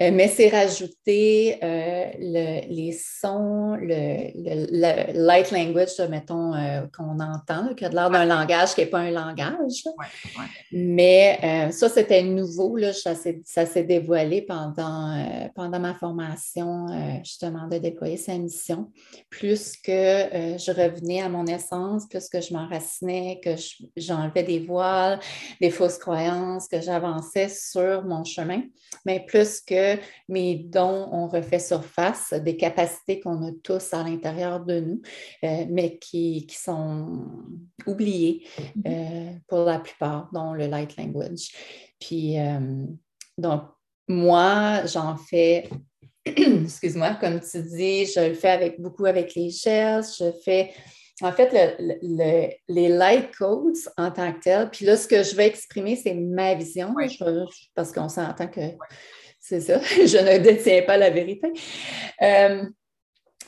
Euh, 0.00 0.10
mais 0.12 0.28
c'est 0.28 0.48
rajouter 0.48 1.58
euh, 1.62 2.06
le, 2.18 2.68
les 2.68 2.92
sons, 2.92 3.76
le, 3.80 4.32
le, 4.34 4.66
le, 4.72 5.26
light 5.26 5.52
language, 5.52 5.90
mettons, 6.08 6.54
euh, 6.54 6.82
qu'on 6.96 7.20
entend, 7.20 7.72
qui 7.74 7.84
a 7.84 7.88
l'air 7.88 8.10
d'un 8.10 8.24
langage 8.24 8.74
qui 8.74 8.80
n'est 8.80 8.86
pas 8.88 8.98
un 8.98 9.10
langage. 9.10 9.84
Ouais, 9.96 10.06
ouais. 10.38 10.46
Mais 10.72 11.19
euh, 11.42 11.70
ça, 11.70 11.88
c'était 11.88 12.22
nouveau. 12.22 12.76
Là, 12.76 12.92
ça 12.92 13.14
s'est 13.14 13.84
dévoilé 13.84 14.42
pendant, 14.42 15.16
euh, 15.16 15.48
pendant 15.54 15.80
ma 15.80 15.94
formation, 15.94 16.88
euh, 16.88 17.18
justement, 17.24 17.68
de 17.68 17.78
déployer 17.78 18.16
sa 18.16 18.36
mission. 18.38 18.90
Plus 19.28 19.76
que 19.76 19.90
je 19.92 20.70
revenais 20.72 21.20
à 21.20 21.28
mon 21.28 21.46
essence, 21.46 22.06
plus 22.08 22.28
que 22.28 22.40
je 22.40 22.52
m'enracinais, 22.52 23.40
que 23.42 23.50
j'enlevais 23.96 24.42
des 24.42 24.60
voiles, 24.60 25.20
des 25.60 25.70
fausses 25.70 25.98
croyances, 25.98 26.68
que 26.68 26.80
j'avançais 26.80 27.48
sur 27.48 28.04
mon 28.04 28.24
chemin, 28.24 28.62
mais 29.04 29.20
plus 29.20 29.60
que 29.60 29.96
mes 30.28 30.56
dons 30.56 31.08
ont 31.12 31.28
refait 31.28 31.58
surface, 31.58 32.32
des 32.32 32.56
capacités 32.56 33.20
qu'on 33.20 33.46
a 33.46 33.50
tous 33.62 33.92
à 33.94 34.02
l'intérieur 34.02 34.60
de 34.60 34.80
nous, 34.80 35.02
mais 35.42 35.98
qui, 35.98 36.46
qui, 36.46 36.56
sont 36.56 37.26
oubliées 37.86 38.44
euh, 38.86 39.30
pour 39.48 39.64
la 39.64 39.78
plupart, 39.78 40.28
dont 40.32 40.52
le 40.52 40.66
light 40.66 40.96
language. 40.96 41.09
Puis, 42.00 42.38
euh, 42.38 42.58
donc, 43.38 43.62
moi, 44.08 44.84
j'en 44.86 45.16
fais, 45.16 45.68
excuse-moi, 46.24 47.16
comme 47.20 47.40
tu 47.40 47.62
dis, 47.62 48.06
je 48.06 48.28
le 48.28 48.34
fais 48.34 48.50
avec 48.50 48.80
beaucoup 48.80 49.06
avec 49.06 49.34
les 49.34 49.50
gestes, 49.50 50.16
je 50.18 50.32
fais, 50.44 50.72
en 51.22 51.32
fait, 51.32 51.50
le, 51.78 51.94
le, 52.02 52.48
les 52.68 52.88
light 52.88 53.30
codes 53.36 53.76
en 53.96 54.10
tant 54.10 54.32
que 54.32 54.40
tel. 54.40 54.70
Puis 54.70 54.84
là, 54.84 54.96
ce 54.96 55.06
que 55.06 55.22
je 55.22 55.34
vais 55.36 55.46
exprimer, 55.46 55.96
c'est 55.96 56.14
ma 56.14 56.54
vision, 56.54 56.92
Oui. 56.96 57.08
je, 57.08 57.24
parce 57.74 57.92
qu'on 57.92 58.08
s'entend 58.08 58.48
que 58.48 58.60
c'est 59.38 59.60
ça, 59.60 59.80
je 59.82 60.18
ne 60.18 60.38
détiens 60.38 60.82
pas 60.82 60.96
la 60.96 61.10
vérité. 61.10 61.52
Euh, 62.22 62.64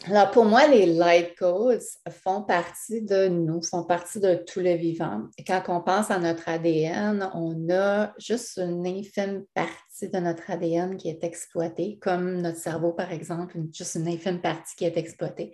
alors, 0.08 0.32
pour 0.32 0.44
moi, 0.44 0.66
les 0.66 0.86
light 0.86 1.36
codes 1.36 1.80
font 2.10 2.42
partie 2.42 3.02
de 3.02 3.28
nous, 3.28 3.62
font 3.62 3.84
partie 3.84 4.18
de 4.18 4.34
tout 4.34 4.58
le 4.58 4.74
vivant. 4.74 5.28
Quand 5.46 5.62
on 5.68 5.80
pense 5.80 6.10
à 6.10 6.18
notre 6.18 6.48
ADN, 6.48 7.30
on 7.34 7.70
a 7.70 8.12
juste 8.18 8.58
une 8.58 8.84
infime 8.84 9.44
partie 9.54 10.08
de 10.08 10.18
notre 10.18 10.50
ADN 10.50 10.96
qui 10.96 11.08
est 11.08 11.22
exploitée, 11.22 11.98
comme 12.02 12.40
notre 12.40 12.58
cerveau, 12.58 12.92
par 12.92 13.12
exemple, 13.12 13.56
juste 13.72 13.94
une 13.94 14.08
infime 14.08 14.40
partie 14.40 14.74
qui 14.74 14.84
est 14.84 14.96
exploitée. 14.96 15.52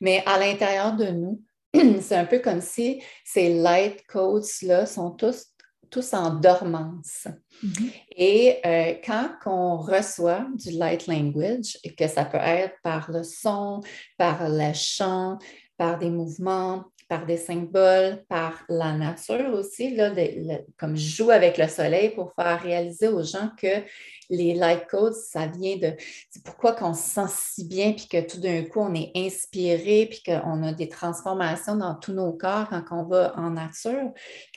Mais 0.00 0.22
à 0.24 0.38
l'intérieur 0.38 0.96
de 0.96 1.06
nous, 1.06 1.42
c'est 2.00 2.16
un 2.16 2.24
peu 2.24 2.38
comme 2.38 2.62
si 2.62 3.02
ces 3.24 3.60
light 3.60 4.06
codes-là 4.06 4.86
sont 4.86 5.10
tous 5.10 5.46
tous 5.90 6.14
en 6.14 6.30
dormance. 6.30 7.26
Mm 7.62 7.68
-hmm. 7.68 7.92
Et 8.16 8.58
euh, 8.64 8.94
quand 9.04 9.30
on 9.46 9.76
reçoit 9.78 10.46
du 10.54 10.70
light 10.70 11.06
language, 11.06 11.78
et 11.84 11.94
que 11.94 12.08
ça 12.08 12.24
peut 12.24 12.44
être 12.60 12.76
par 12.82 13.10
le 13.10 13.22
son, 13.22 13.80
par 14.16 14.48
le 14.48 14.72
chant, 14.74 15.38
par 15.76 15.98
des 15.98 16.10
mouvements, 16.10 16.84
par 17.10 17.26
des 17.26 17.38
symboles, 17.38 18.24
par 18.28 18.62
la 18.68 18.92
nature 18.92 19.52
aussi, 19.52 19.96
là, 19.96 20.10
de, 20.10 20.20
le, 20.20 20.58
comme 20.78 20.96
je 20.96 21.16
joue 21.16 21.30
avec 21.32 21.58
le 21.58 21.66
soleil 21.66 22.10
pour 22.10 22.32
faire 22.34 22.62
réaliser 22.62 23.08
aux 23.08 23.24
gens 23.24 23.50
que 23.60 23.82
les 24.30 24.54
light 24.54 24.86
codes, 24.86 25.14
ça 25.14 25.48
vient 25.48 25.76
de 25.76 25.92
c'est 26.30 26.44
pourquoi 26.44 26.72
qu'on 26.72 26.94
se 26.94 27.02
sent 27.02 27.26
si 27.28 27.66
bien, 27.66 27.94
puis 27.94 28.06
que 28.06 28.20
tout 28.20 28.38
d'un 28.38 28.62
coup, 28.62 28.78
on 28.78 28.94
est 28.94 29.10
inspiré, 29.16 30.06
puis 30.08 30.22
qu'on 30.24 30.62
a 30.62 30.72
des 30.72 30.88
transformations 30.88 31.74
dans 31.74 31.96
tous 31.96 32.12
nos 32.12 32.32
corps 32.32 32.68
quand 32.68 32.84
on 32.92 33.02
va 33.02 33.34
en 33.36 33.50
nature, 33.50 34.12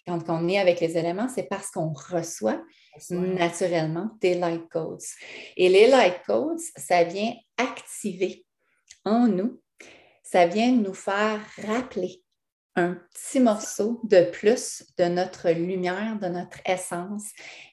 quand 0.05 0.21
on 0.27 0.47
est 0.47 0.59
avec 0.59 0.79
les 0.79 0.95
éléments, 0.95 1.29
c'est 1.29 1.49
parce 1.49 1.71
qu'on 1.71 1.91
reçoit 1.91 2.61
naturellement 3.09 4.11
des 4.21 4.35
light 4.35 4.69
codes. 4.69 5.01
Et 5.57 5.69
les 5.69 5.87
light 5.87 6.21
codes, 6.23 6.59
ça 6.77 7.03
vient 7.03 7.33
activer 7.57 8.45
en 9.05 9.27
nous, 9.27 9.59
ça 10.21 10.45
vient 10.45 10.71
nous 10.71 10.93
faire 10.93 11.39
rappeler 11.65 12.22
un 12.75 12.97
petit 13.13 13.39
morceau 13.39 14.01
de 14.03 14.23
plus 14.31 14.83
de 14.97 15.05
notre 15.05 15.49
lumière, 15.51 16.17
de 16.19 16.27
notre 16.27 16.57
essence. 16.65 17.25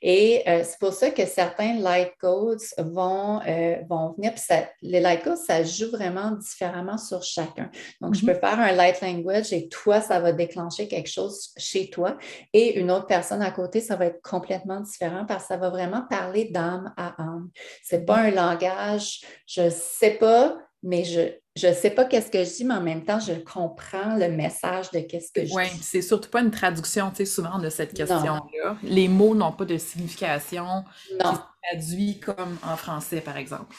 Et 0.02 0.42
euh, 0.46 0.62
c'est 0.62 0.78
pour 0.78 0.92
ça 0.92 1.10
que 1.10 1.24
certains 1.24 1.78
light 1.78 2.12
codes 2.20 2.60
vont, 2.76 3.40
euh, 3.46 3.76
vont 3.88 4.12
venir. 4.12 4.34
Puis 4.34 4.42
les 4.82 5.00
light 5.00 5.22
codes, 5.22 5.38
ça 5.38 5.62
joue 5.62 5.90
vraiment 5.90 6.32
différemment 6.32 6.98
sur 6.98 7.22
chacun. 7.22 7.70
Donc, 8.02 8.14
je 8.14 8.26
peux 8.26 8.32
mm-hmm. 8.32 8.40
faire 8.40 8.60
un 8.60 8.72
light 8.72 9.00
language 9.00 9.52
et 9.52 9.68
toi, 9.68 10.02
ça 10.02 10.20
va 10.20 10.32
déclencher 10.32 10.86
quelque 10.86 11.10
chose 11.10 11.50
chez 11.56 11.88
toi. 11.88 12.18
Et 12.52 12.78
une 12.78 12.90
autre 12.90 13.06
personne 13.06 13.42
à 13.42 13.50
côté, 13.50 13.80
ça 13.80 13.96
va 13.96 14.06
être 14.06 14.20
complètement 14.20 14.80
différent 14.80 15.24
parce 15.26 15.44
que 15.44 15.48
ça 15.48 15.56
va 15.56 15.70
vraiment 15.70 16.02
parler 16.10 16.50
d'âme 16.50 16.92
à 16.98 17.20
âme. 17.22 17.48
Ce 17.82 17.96
n'est 17.96 18.04
pas 18.04 18.22
mm-hmm. 18.22 18.26
un 18.26 18.50
langage, 18.52 19.20
je 19.46 19.62
ne 19.62 19.70
sais 19.70 20.12
pas, 20.12 20.58
mais 20.82 21.04
je 21.04 21.39
ne 21.56 21.72
sais 21.72 21.90
pas 21.90 22.04
qu'est-ce 22.04 22.30
que 22.30 22.44
je 22.44 22.56
dis, 22.56 22.64
mais 22.64 22.74
en 22.74 22.80
même 22.80 23.04
temps, 23.04 23.18
je 23.18 23.32
comprends 23.32 24.16
le 24.16 24.28
message 24.28 24.90
de 24.92 25.00
qu'est-ce 25.00 25.32
que 25.32 25.40
je 25.40 25.46
dis. 25.46 25.54
Oui, 25.54 25.66
c'est 25.82 26.02
surtout 26.02 26.30
pas 26.30 26.40
une 26.40 26.50
traduction, 26.50 27.10
tu 27.10 27.16
sais, 27.16 27.24
souvent 27.24 27.58
de 27.58 27.68
cette 27.68 27.92
question-là. 27.92 28.76
Les 28.82 29.08
mots 29.08 29.34
n'ont 29.34 29.52
pas 29.52 29.64
de 29.64 29.76
signification 29.76 30.84
non. 31.24 31.38
Traduit 31.62 32.18
comme 32.20 32.58
en 32.62 32.76
français, 32.76 33.20
par 33.20 33.36
exemple? 33.36 33.74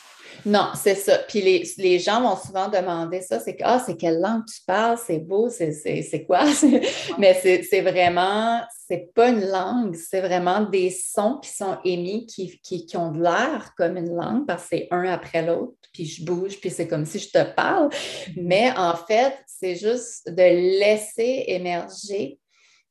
Non, 0.45 0.69
c'est 0.75 0.95
ça. 0.95 1.19
Puis 1.27 1.41
les, 1.77 1.99
gens 1.99 2.21
vont 2.21 2.35
souvent 2.35 2.69
demander 2.69 3.21
ça, 3.21 3.39
c'est 3.39 3.55
que, 3.55 3.63
ah, 3.65 3.81
c'est 3.85 3.97
quelle 3.97 4.19
langue 4.19 4.45
tu 4.45 4.61
parles, 4.65 4.97
c'est 5.05 5.19
beau, 5.19 5.49
c'est 5.49 6.25
quoi? 6.25 6.45
Mais 7.19 7.33
c'est 7.33 7.81
vraiment, 7.81 8.61
c'est 8.87 9.13
pas 9.13 9.29
une 9.29 9.45
langue, 9.45 9.95
c'est 9.95 10.21
vraiment 10.21 10.61
des 10.61 10.89
sons 10.89 11.39
qui 11.41 11.49
sont 11.49 11.77
émis, 11.83 12.25
qui, 12.25 12.59
qui, 12.63 12.85
qui 12.85 12.97
ont 12.97 13.11
de 13.11 13.21
l'air 13.21 13.73
comme 13.77 13.97
une 13.97 14.15
langue, 14.15 14.45
parce 14.47 14.63
que 14.63 14.77
c'est 14.77 14.87
un 14.91 15.03
après 15.05 15.45
l'autre, 15.45 15.73
puis 15.93 16.05
je 16.05 16.23
bouge, 16.23 16.59
puis 16.59 16.69
c'est 16.69 16.87
comme 16.87 17.05
si 17.05 17.19
je 17.19 17.29
te 17.29 17.43
parle. 17.43 17.89
Mm-hmm. 17.89 18.33
Mais 18.37 18.71
en 18.77 18.95
fait, 18.95 19.33
c'est 19.45 19.75
juste 19.75 20.27
de 20.27 20.79
laisser 20.79 21.43
émerger 21.47 22.39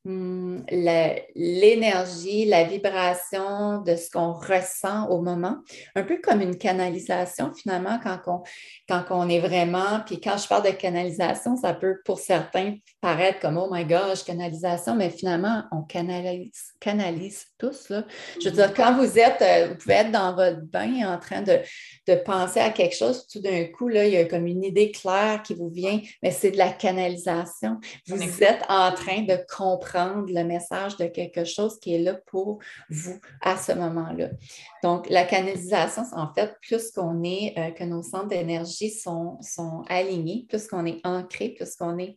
Hmm, 0.07 0.61
l'énergie, 1.45 2.47
la, 2.47 2.65
vibration 2.65 3.83
de 3.83 3.97
ce 3.97 4.09
qu'on 4.09 4.33
ressent 4.33 5.07
au 5.11 5.21
moment, 5.21 5.59
un 5.95 6.05
peu 6.05 6.19
comme 6.23 6.41
une 6.41 6.57
canalisation 6.57 7.53
finalement 7.53 8.01
quand 8.03 8.19
on, 8.27 8.43
quand 8.89 9.05
on 9.11 9.29
est 9.29 9.41
vraiment, 9.41 10.01
puis 10.07 10.19
quand 10.19 10.39
je 10.39 10.49
parle 10.49 10.65
de 10.65 10.71
canalisation, 10.71 11.55
ça 11.55 11.75
peut 11.75 11.99
pour 12.07 12.19
certains 12.19 12.77
paraître 13.03 13.41
comme 13.41 13.59
Oh 13.59 13.69
my 13.71 13.85
gosh, 13.85 14.25
canalisation, 14.25 14.97
mais 14.97 15.11
finalement, 15.11 15.65
on 15.71 15.83
canalise, 15.83 16.73
canalise 16.81 17.45
tous. 17.59 17.91
Là. 17.91 18.07
Je 18.43 18.49
veux 18.49 18.55
dire, 18.55 18.73
quand 18.73 18.97
vous 18.97 19.19
êtes, 19.19 19.43
euh, 19.43 19.69
vous 19.69 19.75
pouvez 19.77 19.97
être 19.97 20.13
dans 20.13 20.35
votre 20.35 20.63
bain 20.63 21.13
en 21.15 21.19
train 21.19 21.43
de, 21.43 21.59
de 22.07 22.15
penser 22.15 22.61
à 22.61 22.71
quelque 22.71 22.97
chose, 22.97 23.27
tout 23.27 23.41
d'un 23.41 23.65
coup, 23.67 23.89
là, 23.89 24.07
il 24.07 24.15
y 24.15 24.17
a 24.17 24.25
comme 24.25 24.47
une 24.47 24.65
idée 24.65 24.93
claire 24.93 25.43
qui 25.43 25.53
vous 25.53 25.69
vient, 25.69 26.01
mais 26.23 26.31
c'est 26.31 26.53
de 26.53 26.59
la 26.59 26.71
canalisation. 26.71 27.79
Vous 28.07 28.43
êtes 28.43 28.63
en 28.71 28.93
train 28.93 29.23
de 29.23 29.39
comprendre 29.55 29.89
le 29.94 30.42
message 30.44 30.96
de 30.96 31.07
quelque 31.07 31.44
chose 31.44 31.79
qui 31.81 31.94
est 31.94 31.98
là 31.98 32.14
pour 32.26 32.59
vous 32.88 33.18
à 33.40 33.57
ce 33.57 33.72
moment-là. 33.72 34.31
Donc, 34.83 35.09
la 35.09 35.24
canalisation, 35.24 36.03
en 36.12 36.33
fait, 36.33 36.57
plus 36.62 36.90
qu'on 36.90 37.22
est, 37.24 37.55
euh, 37.59 37.70
que 37.70 37.85
nos 37.85 38.03
centres 38.03 38.29
d'énergie 38.29 38.90
sont, 38.90 39.38
sont 39.40 39.85
alignés, 39.88 40.46
plus 40.48 40.66
qu'on 40.66 40.87
est 40.87 41.00
ancré, 41.05 41.50
plus 41.50 41.76
qu'on 41.76 41.98
est 41.98 42.16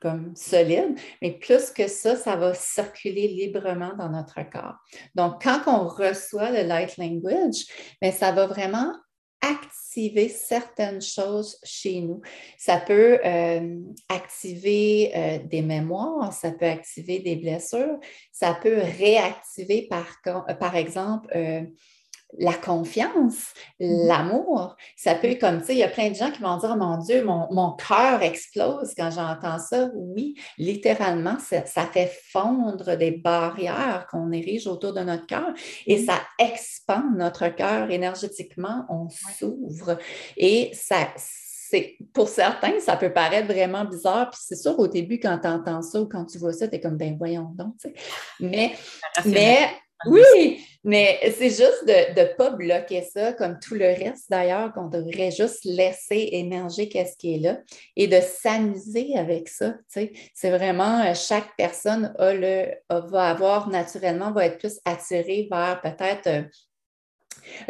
comme 0.00 0.34
solide, 0.36 0.96
mais 1.20 1.32
plus 1.32 1.70
que 1.70 1.88
ça, 1.88 2.14
ça 2.14 2.36
va 2.36 2.54
circuler 2.54 3.28
librement 3.28 3.94
dans 3.98 4.08
notre 4.08 4.48
corps. 4.48 4.76
Donc, 5.14 5.42
quand 5.42 5.62
on 5.66 5.88
reçoit 5.88 6.50
le 6.50 6.62
light 6.62 6.96
language, 6.98 7.64
mais 8.00 8.12
ça 8.12 8.32
va 8.32 8.46
vraiment 8.46 8.92
activer 9.40 10.28
certaines 10.28 11.00
choses 11.00 11.58
chez 11.62 12.00
nous. 12.00 12.20
Ça 12.56 12.78
peut 12.78 13.18
euh, 13.24 13.80
activer 14.08 15.12
euh, 15.14 15.38
des 15.44 15.62
mémoires, 15.62 16.32
ça 16.32 16.52
peut 16.52 16.66
activer 16.66 17.20
des 17.20 17.36
blessures, 17.36 17.98
ça 18.32 18.58
peut 18.60 18.78
réactiver 18.98 19.88
par, 19.88 20.20
par 20.58 20.76
exemple 20.76 21.28
euh, 21.34 21.62
la 22.36 22.52
confiance, 22.52 23.52
mm-hmm. 23.80 24.06
l'amour. 24.06 24.76
Ça 24.96 25.14
peut, 25.14 25.36
comme 25.40 25.60
tu 25.60 25.66
sais, 25.66 25.74
il 25.74 25.78
y 25.78 25.82
a 25.82 25.88
plein 25.88 26.10
de 26.10 26.14
gens 26.14 26.30
qui 26.30 26.42
vont 26.42 26.56
dire, 26.58 26.72
oh 26.74 26.78
mon 26.78 26.98
Dieu, 26.98 27.24
mon, 27.24 27.72
cœur 27.72 28.22
explose 28.22 28.92
quand 28.96 29.10
j'entends 29.10 29.58
ça. 29.58 29.88
Oui, 29.94 30.34
littéralement, 30.58 31.38
ça, 31.38 31.86
fait 31.86 32.12
fondre 32.30 32.96
des 32.96 33.12
barrières 33.12 34.06
qu'on 34.10 34.30
érige 34.32 34.66
autour 34.66 34.92
de 34.92 35.00
notre 35.00 35.26
cœur 35.26 35.52
et 35.86 35.96
mm-hmm. 35.96 36.06
ça 36.06 36.20
expand 36.38 37.16
notre 37.16 37.48
cœur 37.48 37.90
énergétiquement. 37.90 38.84
On 38.88 39.08
s'ouvre 39.08 39.98
et 40.36 40.70
ça, 40.74 41.08
pour 42.12 42.28
certains, 42.28 42.80
ça 42.80 42.96
peut 42.96 43.12
paraître 43.12 43.46
vraiment 43.46 43.84
bizarre. 43.84 44.30
Puis 44.30 44.40
c'est 44.42 44.56
sûr, 44.56 44.78
au 44.78 44.88
début, 44.88 45.18
quand 45.18 45.38
tu 45.38 45.48
entends 45.48 45.82
ça 45.82 46.00
ou 46.00 46.06
quand 46.06 46.24
tu 46.24 46.38
vois 46.38 46.52
ça, 46.52 46.68
tu 46.68 46.76
es 46.76 46.80
comme, 46.80 46.96
ben 46.96 47.16
voyons 47.16 47.52
donc. 47.54 47.74
Mais, 48.40 48.72
mais 49.24 49.68
oui, 50.06 50.60
mais 50.84 51.18
c'est 51.36 51.50
juste 51.50 51.84
de 51.86 52.20
ne 52.20 52.34
pas 52.34 52.50
bloquer 52.50 53.02
ça 53.02 53.32
comme 53.32 53.58
tout 53.58 53.74
le 53.74 53.86
reste 53.86 54.30
d'ailleurs, 54.30 54.72
qu'on 54.72 54.86
devrait 54.86 55.32
juste 55.32 55.64
laisser 55.64 56.28
émerger 56.32 56.88
qu'est-ce 56.88 57.16
qui 57.16 57.34
est 57.34 57.38
là 57.38 57.58
et 57.96 58.06
de 58.06 58.20
s'amuser 58.20 59.16
avec 59.16 59.48
ça. 59.48 59.74
C'est 59.88 60.50
vraiment, 60.50 61.00
euh, 61.00 61.14
chaque 61.14 61.56
personne 61.56 62.14
a 62.18 62.32
le, 62.32 62.68
va 62.88 63.30
avoir 63.30 63.68
naturellement, 63.68 64.30
va 64.30 64.46
être 64.46 64.58
plus 64.58 64.78
attirée 64.84 65.48
vers 65.50 65.80
peut-être 65.82 66.26
euh, 66.28 66.42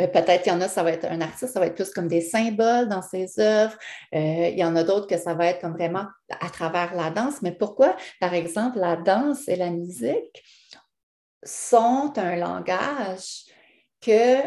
euh, 0.00 0.06
Peut-être 0.08 0.42
qu'il 0.42 0.52
y 0.52 0.54
en 0.54 0.60
a, 0.60 0.68
ça 0.68 0.82
va 0.82 0.92
être 0.92 1.06
un 1.06 1.20
artiste, 1.20 1.52
ça 1.52 1.60
va 1.60 1.66
être 1.66 1.76
plus 1.76 1.90
comme 1.90 2.08
des 2.08 2.20
symboles 2.20 2.88
dans 2.88 3.02
ses 3.02 3.38
œuvres. 3.38 3.76
il 4.12 4.58
y 4.58 4.64
en 4.64 4.74
a 4.76 4.82
d'autres 4.82 5.06
que 5.06 5.16
ça 5.16 5.34
va 5.34 5.46
être 5.46 5.60
comme 5.60 5.74
vraiment 5.74 6.06
à 6.40 6.50
travers 6.50 6.94
la 6.94 7.10
danse. 7.10 7.42
Mais 7.42 7.52
pourquoi, 7.52 7.96
par 8.20 8.34
exemple, 8.34 8.78
la 8.78 8.96
danse 8.96 9.46
et 9.46 9.56
la 9.56 9.70
musique, 9.70 10.42
sont 11.42 12.12
un 12.16 12.36
langage 12.36 13.44
que, 14.00 14.42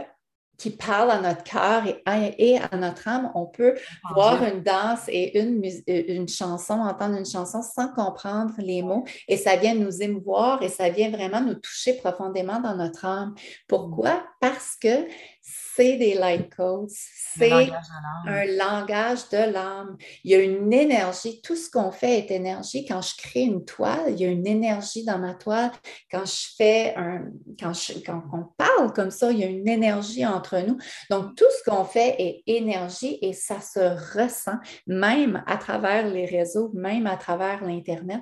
qui 0.58 0.72
parle 0.72 1.12
à 1.12 1.20
notre 1.20 1.44
cœur 1.44 1.84
et, 2.08 2.60
à 2.60 2.78
notre 2.78 3.08
âme. 3.08 3.32
On 3.34 3.46
peut 3.48 3.76
voir 4.14 4.44
une 4.44 4.62
danse 4.62 5.08
et 5.08 5.40
une, 5.40 5.64
une 5.88 6.28
chanson, 6.28 6.74
entendre 6.76 7.18
une 7.18 7.26
chanson 7.26 7.62
sans 7.62 7.92
comprendre 7.94 8.54
les 8.60 8.82
mots 8.82 9.06
et 9.28 9.38
ça 9.38 9.56
vient 9.56 9.74
nous 9.74 10.02
émouvoir 10.02 10.62
et 10.62 10.70
ça 10.70 10.90
vient 10.90 11.10
vraiment 11.10 11.42
nous 11.42 11.56
toucher 11.56 11.94
profondément 11.94 12.60
dans 12.60 12.76
notre 12.76 13.06
âme. 13.06 13.36
Pourquoi? 13.68 14.24
Parce 14.42 14.76
que 14.76 15.08
c'est 15.42 15.98
des 15.98 16.16
light 16.16 16.54
codes, 16.54 16.90
c'est 16.90 17.52
un 17.52 18.46
langage 18.58 19.30
de 19.30 19.52
l'âme. 19.52 19.98
Il 20.24 20.32
y 20.32 20.36
a 20.36 20.40
une 20.40 20.74
énergie, 20.74 21.42
tout 21.42 21.56
ce 21.56 21.70
qu'on 21.70 21.92
fait 21.92 22.20
est 22.20 22.32
énergie. 22.32 22.86
Quand 22.86 23.02
je 23.02 23.16
crée 23.16 23.44
une 23.44 23.64
toile, 23.64 24.08
il 24.10 24.20
y 24.20 24.26
a 24.26 24.30
une 24.30 24.48
énergie 24.48 25.06
dans 25.06 25.20
ma 25.20 25.36
toile. 25.36 25.72
Quand 26.12 26.26
je 26.26 26.56
fais 26.58 26.94
un, 26.98 27.26
quand, 27.60 27.72
quand 28.06 28.24
on 28.34 28.44
parle 28.58 28.92
comme 28.94 29.12
ça, 29.12 29.32
il 29.32 29.40
y 29.40 29.44
a 29.44 29.48
une 29.48 29.68
énergie 29.68 30.26
entre 30.26 30.60
nous. 30.60 30.78
Donc, 31.10 31.36
tout 31.36 31.46
ce 31.58 31.70
qu'on 31.70 31.86
fait 31.86 32.16
est 32.20 32.44
énergie 32.48 33.18
et 33.22 33.34
ça 33.34 33.62
se 33.62 33.80
ressent, 34.18 34.58
même 34.88 35.44
à 35.48 35.58
travers 35.58 36.08
les 36.08 36.26
réseaux, 36.26 36.72
même 36.74 37.08
à 37.08 37.16
travers 37.16 37.64
l'Internet. 37.64 38.22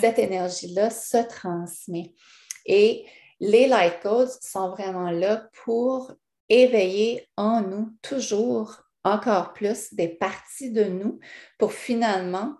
Cette 0.00 0.18
énergie-là 0.18 0.90
se 0.90 1.18
transmet. 1.28 2.12
Et 2.66 3.06
les 3.40 3.66
light 3.66 4.00
codes 4.02 4.30
sont 4.42 4.70
vraiment 4.70 5.10
là 5.10 5.48
pour 5.64 6.12
éveiller 6.48 7.28
en 7.36 7.62
nous 7.62 7.90
toujours 8.02 8.82
encore 9.02 9.52
plus 9.54 9.94
des 9.94 10.08
parties 10.08 10.72
de 10.72 10.84
nous 10.84 11.18
pour 11.58 11.72
finalement 11.72 12.54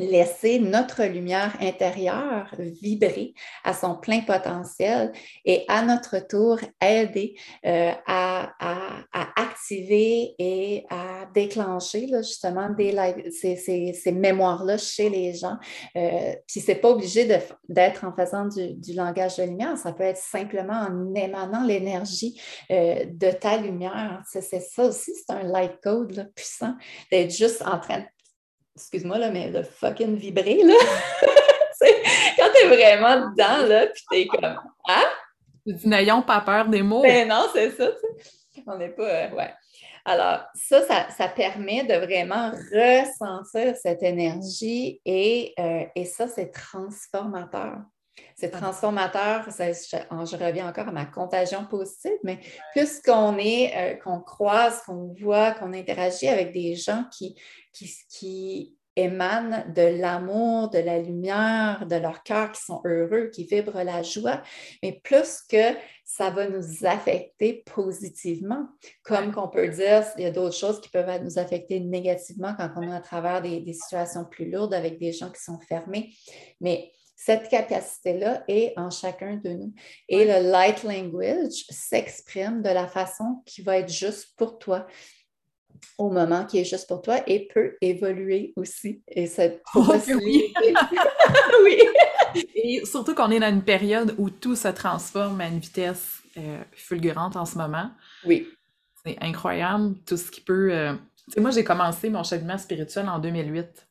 laisser 0.00 0.58
notre 0.58 1.04
lumière 1.04 1.56
intérieure 1.60 2.54
vibrer 2.58 3.34
à 3.64 3.72
son 3.72 3.94
plein 3.96 4.20
potentiel 4.20 5.12
et 5.44 5.64
à 5.68 5.82
notre 5.82 6.18
tour 6.26 6.58
aider 6.80 7.36
euh, 7.66 7.92
à, 8.06 8.50
activer 9.36 10.34
et 10.38 10.86
à 10.90 11.26
déclencher 11.34 12.08
justement 12.18 12.68
ces, 13.30 14.12
mémoires-là 14.12 14.78
chez 14.78 15.10
les 15.10 15.34
gens. 15.34 15.56
Euh, 15.96 16.34
puis 16.46 16.60
c'est 16.60 16.76
pas 16.76 16.90
obligé 16.90 17.26
d'être 17.68 18.04
en 18.04 18.12
faisant 18.12 18.46
du, 18.46 18.94
langage 18.94 19.36
de 19.36 19.44
lumière, 19.44 19.76
ça 19.76 19.92
peut 19.92 20.02
être 20.02 20.18
simplement 20.18 20.86
en 20.88 21.14
émanant 21.14 21.64
l'énergie 21.64 22.40
euh, 22.70 23.04
de 23.06 23.30
ta 23.30 23.56
lumière. 23.56 24.22
C'est 24.28 24.42
ça 24.42 24.84
aussi, 24.84 25.12
c'est 25.14 25.32
un 25.32 25.42
light 25.44 25.80
code 25.82 26.30
puissant, 26.34 26.74
d'être 27.10 27.30
juste 27.30 27.62
en 27.62 27.78
train 27.78 27.98
de 27.98 28.04
excuse-moi, 28.76 29.18
là, 29.18 29.30
mais 29.30 29.50
de 29.50 29.62
fucking 29.62 30.16
vibrer, 30.16 30.62
là. 30.64 30.74
quand 32.38 32.48
t'es 32.52 32.66
vraiment 32.66 33.30
dedans, 33.30 33.66
là, 33.66 33.86
puis 33.86 34.02
t'es 34.10 34.26
comme, 34.26 34.58
hein? 34.88 35.04
N'ayons 35.84 36.22
pas 36.22 36.40
peur 36.40 36.68
des 36.68 36.82
mots. 36.82 37.02
Mais 37.02 37.24
ben 37.24 37.28
non, 37.28 37.46
c'est 37.52 37.70
ça, 37.70 37.90
On 38.66 38.76
n'est 38.76 38.88
pas, 38.88 39.02
euh, 39.02 39.30
ouais. 39.30 39.52
Alors, 40.04 40.40
ça, 40.54 41.10
ça, 41.10 41.28
permet 41.28 41.84
de 41.84 41.94
vraiment 41.94 42.50
ressentir 42.50 43.76
cette 43.76 44.02
énergie 44.02 45.00
et, 45.04 45.52
euh, 45.58 45.84
et 45.94 46.06
ça, 46.06 46.26
c'est 46.26 46.50
transformateur. 46.50 47.76
C'est 48.36 48.50
transformateur. 48.50 49.44
je, 49.50 50.36
reviens 50.36 50.68
encore 50.68 50.88
à 50.88 50.92
ma 50.92 51.04
contagion 51.04 51.66
positive, 51.66 52.18
mais 52.24 52.40
plus 52.72 53.00
qu'on 53.02 53.36
est, 53.36 53.72
euh, 53.76 53.96
qu'on 53.96 54.20
croise, 54.20 54.80
qu'on 54.82 55.14
voit, 55.20 55.52
qu'on 55.52 55.74
interagit 55.74 56.28
avec 56.28 56.52
des 56.52 56.74
gens 56.74 57.04
qui, 57.12 57.36
qui, 57.72 58.76
émanent 58.96 59.64
de 59.74 60.00
l'amour, 60.00 60.68
de 60.70 60.78
la 60.78 60.98
lumière, 60.98 61.86
de 61.86 61.96
leur 61.96 62.22
cœur, 62.22 62.50
qui 62.52 62.60
sont 62.60 62.82
heureux, 62.84 63.30
qui 63.32 63.44
vibrent 63.44 63.84
la 63.84 64.02
joie, 64.02 64.42
mais 64.82 65.00
plus 65.04 65.42
que 65.48 65.76
ça 66.04 66.30
va 66.30 66.48
nous 66.48 66.84
affecter 66.84 67.62
positivement. 67.72 68.66
Comme 69.04 69.32
qu'on 69.32 69.48
peut 69.48 69.68
dire, 69.68 70.04
il 70.18 70.24
y 70.24 70.26
a 70.26 70.30
d'autres 70.32 70.56
choses 70.56 70.80
qui 70.80 70.88
peuvent 70.88 71.22
nous 71.22 71.38
affecter 71.38 71.78
négativement 71.80 72.54
quand 72.58 72.68
on 72.76 72.82
est 72.82 72.94
à 72.94 73.00
travers 73.00 73.40
des, 73.40 73.60
des 73.60 73.72
situations 73.72 74.24
plus 74.24 74.50
lourdes 74.50 74.74
avec 74.74 74.98
des 74.98 75.12
gens 75.12 75.30
qui 75.30 75.42
sont 75.42 75.60
fermés. 75.60 76.12
Mais 76.60 76.90
cette 77.22 77.50
capacité-là 77.50 78.44
est 78.48 78.72
en 78.78 78.88
chacun 78.88 79.36
de 79.36 79.50
nous. 79.50 79.74
Et 80.08 80.24
le 80.24 80.50
light 80.50 80.82
language 80.84 81.66
s'exprime 81.68 82.62
de 82.62 82.70
la 82.70 82.88
façon 82.88 83.42
qui 83.44 83.60
va 83.60 83.76
être 83.76 83.92
juste 83.92 84.34
pour 84.38 84.58
toi 84.58 84.86
au 85.98 86.10
moment 86.10 86.46
qui 86.46 86.58
est 86.58 86.64
juste 86.64 86.88
pour 86.88 87.02
toi 87.02 87.18
et 87.26 87.46
peut 87.46 87.76
évoluer 87.82 88.54
aussi. 88.56 89.02
Et 89.06 89.26
cette 89.26 89.62
oh, 89.74 89.92
oui. 90.22 90.54
oui. 91.62 91.78
Et 92.54 92.86
surtout 92.86 93.14
qu'on 93.14 93.30
est 93.30 93.40
dans 93.40 93.50
une 93.50 93.64
période 93.64 94.14
où 94.16 94.30
tout 94.30 94.56
se 94.56 94.68
transforme 94.68 95.42
à 95.42 95.48
une 95.48 95.58
vitesse 95.58 96.22
euh, 96.38 96.62
fulgurante 96.72 97.36
en 97.36 97.44
ce 97.44 97.58
moment. 97.58 97.90
Oui. 98.24 98.48
C'est 99.04 99.18
incroyable 99.20 99.94
tout 100.06 100.16
ce 100.16 100.30
qui 100.30 100.40
peut. 100.40 100.72
Euh, 100.72 100.94
moi, 101.36 101.50
j'ai 101.50 101.64
commencé 101.64 102.08
mon 102.08 102.22
cheminement 102.22 102.58
spirituel 102.58 103.08
en 103.08 103.18
2008. 103.18 103.89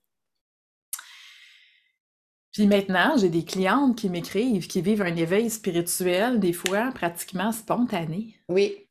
Puis 2.54 2.68
maintenant, 2.68 3.16
j'ai 3.18 3.30
des 3.30 3.46
clientes 3.46 3.98
qui 3.98 4.10
m'écrivent, 4.10 4.68
qui 4.68 4.82
vivent 4.82 5.04
un 5.04 5.16
éveil 5.16 5.50
spirituel, 5.50 6.40
des 6.40 6.54
fois 6.54 6.92
pratiquement 6.94 7.52
spontané. 7.52 8.36
Oui, 8.48 8.88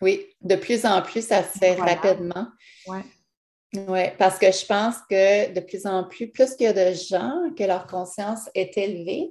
oui, 0.00 0.26
de 0.40 0.56
plus 0.56 0.84
en 0.84 1.02
plus, 1.02 1.26
ça 1.26 1.42
se 1.42 1.58
fait 1.58 1.74
rapidement. 1.74 2.48
Oui. 2.86 2.98
Oui, 3.86 4.02
parce 4.18 4.36
que 4.38 4.50
je 4.50 4.66
pense 4.66 4.96
que 5.08 5.52
de 5.52 5.60
plus 5.60 5.86
en 5.86 6.02
plus, 6.02 6.28
plus 6.28 6.56
qu'il 6.56 6.66
y 6.66 6.68
a 6.68 6.72
de 6.72 6.92
gens 6.92 7.32
que 7.56 7.62
leur 7.62 7.86
conscience 7.86 8.50
est 8.54 8.76
élevée, 8.76 9.30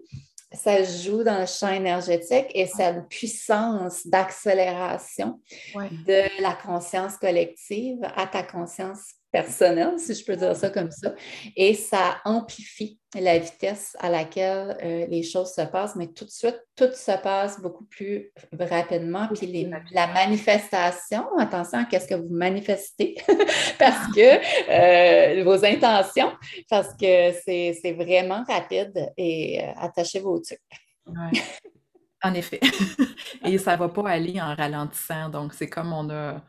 ça 0.53 0.81
joue 0.83 1.23
dans 1.23 1.41
le 1.41 1.45
champ 1.45 1.71
énergétique 1.71 2.47
et 2.55 2.65
c'est 2.65 2.85
une 2.85 3.05
puissance 3.07 4.07
d'accélération 4.07 5.41
de 5.75 6.41
la 6.41 6.53
conscience 6.53 7.17
collective 7.17 7.99
à 8.15 8.27
ta 8.27 8.43
conscience 8.43 9.13
personnel, 9.31 9.99
si 9.99 10.13
je 10.13 10.25
peux 10.25 10.35
dire 10.35 10.55
ça 10.55 10.69
comme 10.69 10.91
ça, 10.91 11.13
et 11.55 11.73
ça 11.73 12.17
amplifie 12.25 12.99
la 13.19 13.39
vitesse 13.39 13.95
à 13.99 14.09
laquelle 14.09 14.77
euh, 14.83 15.07
les 15.07 15.23
choses 15.23 15.53
se 15.53 15.61
passent, 15.61 15.95
mais 15.95 16.07
tout 16.07 16.25
de 16.25 16.29
suite, 16.29 16.59
tout 16.75 16.91
se 16.93 17.21
passe 17.21 17.59
beaucoup 17.59 17.85
plus 17.85 18.31
rapidement. 18.59 19.27
Puis 19.33 19.67
la 19.91 20.07
manifestation, 20.07 21.25
attention 21.37 21.79
à 21.79 21.85
qu'est-ce 21.85 22.07
que 22.07 22.15
vous 22.15 22.29
manifestez, 22.29 23.15
parce 23.79 24.13
que 24.13 25.39
euh, 25.39 25.43
vos 25.43 25.65
intentions, 25.65 26.31
parce 26.69 26.95
que 26.95 27.31
c'est 27.43 27.95
vraiment 27.97 28.43
rapide 28.47 29.11
et 29.17 29.61
euh, 29.61 29.71
attachez 29.77 30.19
vos 30.19 30.39
trucs. 30.39 30.59
En 32.21 32.33
effet. 32.33 32.59
Et 33.45 33.57
ça 33.57 33.73
ne 33.73 33.79
va 33.79 33.89
pas 33.89 34.09
aller 34.09 34.41
en 34.41 34.53
ralentissant. 34.53 35.29
Donc, 35.29 35.53
c'est 35.53 35.69
comme 35.69 35.93
on 35.93 36.09
a. 36.09 36.43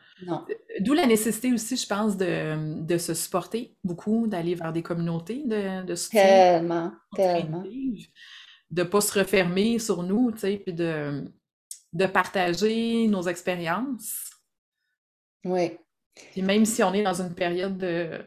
D'où 0.79 0.93
la 0.93 1.05
nécessité 1.05 1.53
aussi, 1.53 1.77
je 1.77 1.87
pense, 1.87 2.17
de, 2.17 2.97
se 2.97 3.13
supporter 3.13 3.75
beaucoup, 3.83 4.27
d'aller 4.27 4.55
vers 4.55 4.73
des 4.73 4.83
communautés 4.83 5.43
de, 5.45 5.85
de 5.85 5.95
soutien. 5.95 6.23
Tellement, 6.23 6.91
tellement. 7.15 7.63
De 7.63 8.83
ne 8.83 8.87
pas 8.87 9.01
se 9.01 9.17
refermer 9.17 9.79
sur 9.79 10.03
nous, 10.03 10.31
tu 10.31 10.39
sais, 10.39 10.57
puis 10.57 10.73
de, 10.73 11.31
de 11.93 12.05
partager 12.05 13.07
nos 13.07 13.23
expériences. 13.23 14.29
Oui. 15.45 15.77
Puis 16.31 16.41
même 16.41 16.65
si 16.65 16.83
on 16.83 16.93
est 16.93 17.03
dans 17.03 17.21
une 17.21 17.33
période 17.33 17.77
de, 17.77 18.23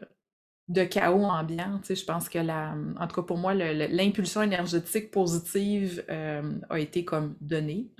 de 0.67 0.83
chaos 0.83 1.23
ambiant. 1.23 1.79
Tu 1.79 1.87
sais, 1.87 1.95
je 1.95 2.05
pense 2.05 2.29
que 2.29 2.39
la, 2.39 2.75
en 2.99 3.07
tout 3.07 3.15
cas 3.15 3.21
pour 3.21 3.37
moi, 3.37 3.53
l'impulsion 3.53 4.41
énergétique 4.41 5.11
positive 5.11 6.03
euh, 6.09 6.59
a 6.69 6.79
été 6.79 7.05
comme 7.05 7.35
donnée. 7.41 7.91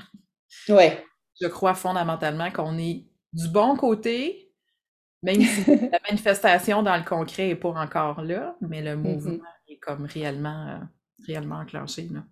Oui. 0.70 0.90
Je 1.40 1.48
crois 1.48 1.74
fondamentalement 1.74 2.50
qu'on 2.52 2.78
est 2.78 3.06
du 3.34 3.48
bon 3.50 3.76
côté, 3.76 4.52
même 5.22 5.42
si 5.42 5.66
la 5.92 6.00
manifestation 6.10 6.82
dans 6.82 6.96
le 6.98 7.04
concret 7.04 7.48
n'est 7.48 7.56
pas 7.56 7.70
encore 7.70 8.22
là, 8.22 8.56
mais 8.62 8.82
le 8.82 8.96
mouvement 8.96 9.44
est 9.68 9.78
comme 9.78 10.06
réellement, 10.06 10.68
euh, 10.68 10.80
réellement 11.28 11.58
enclenché. 11.58 12.08
Là. 12.12 12.24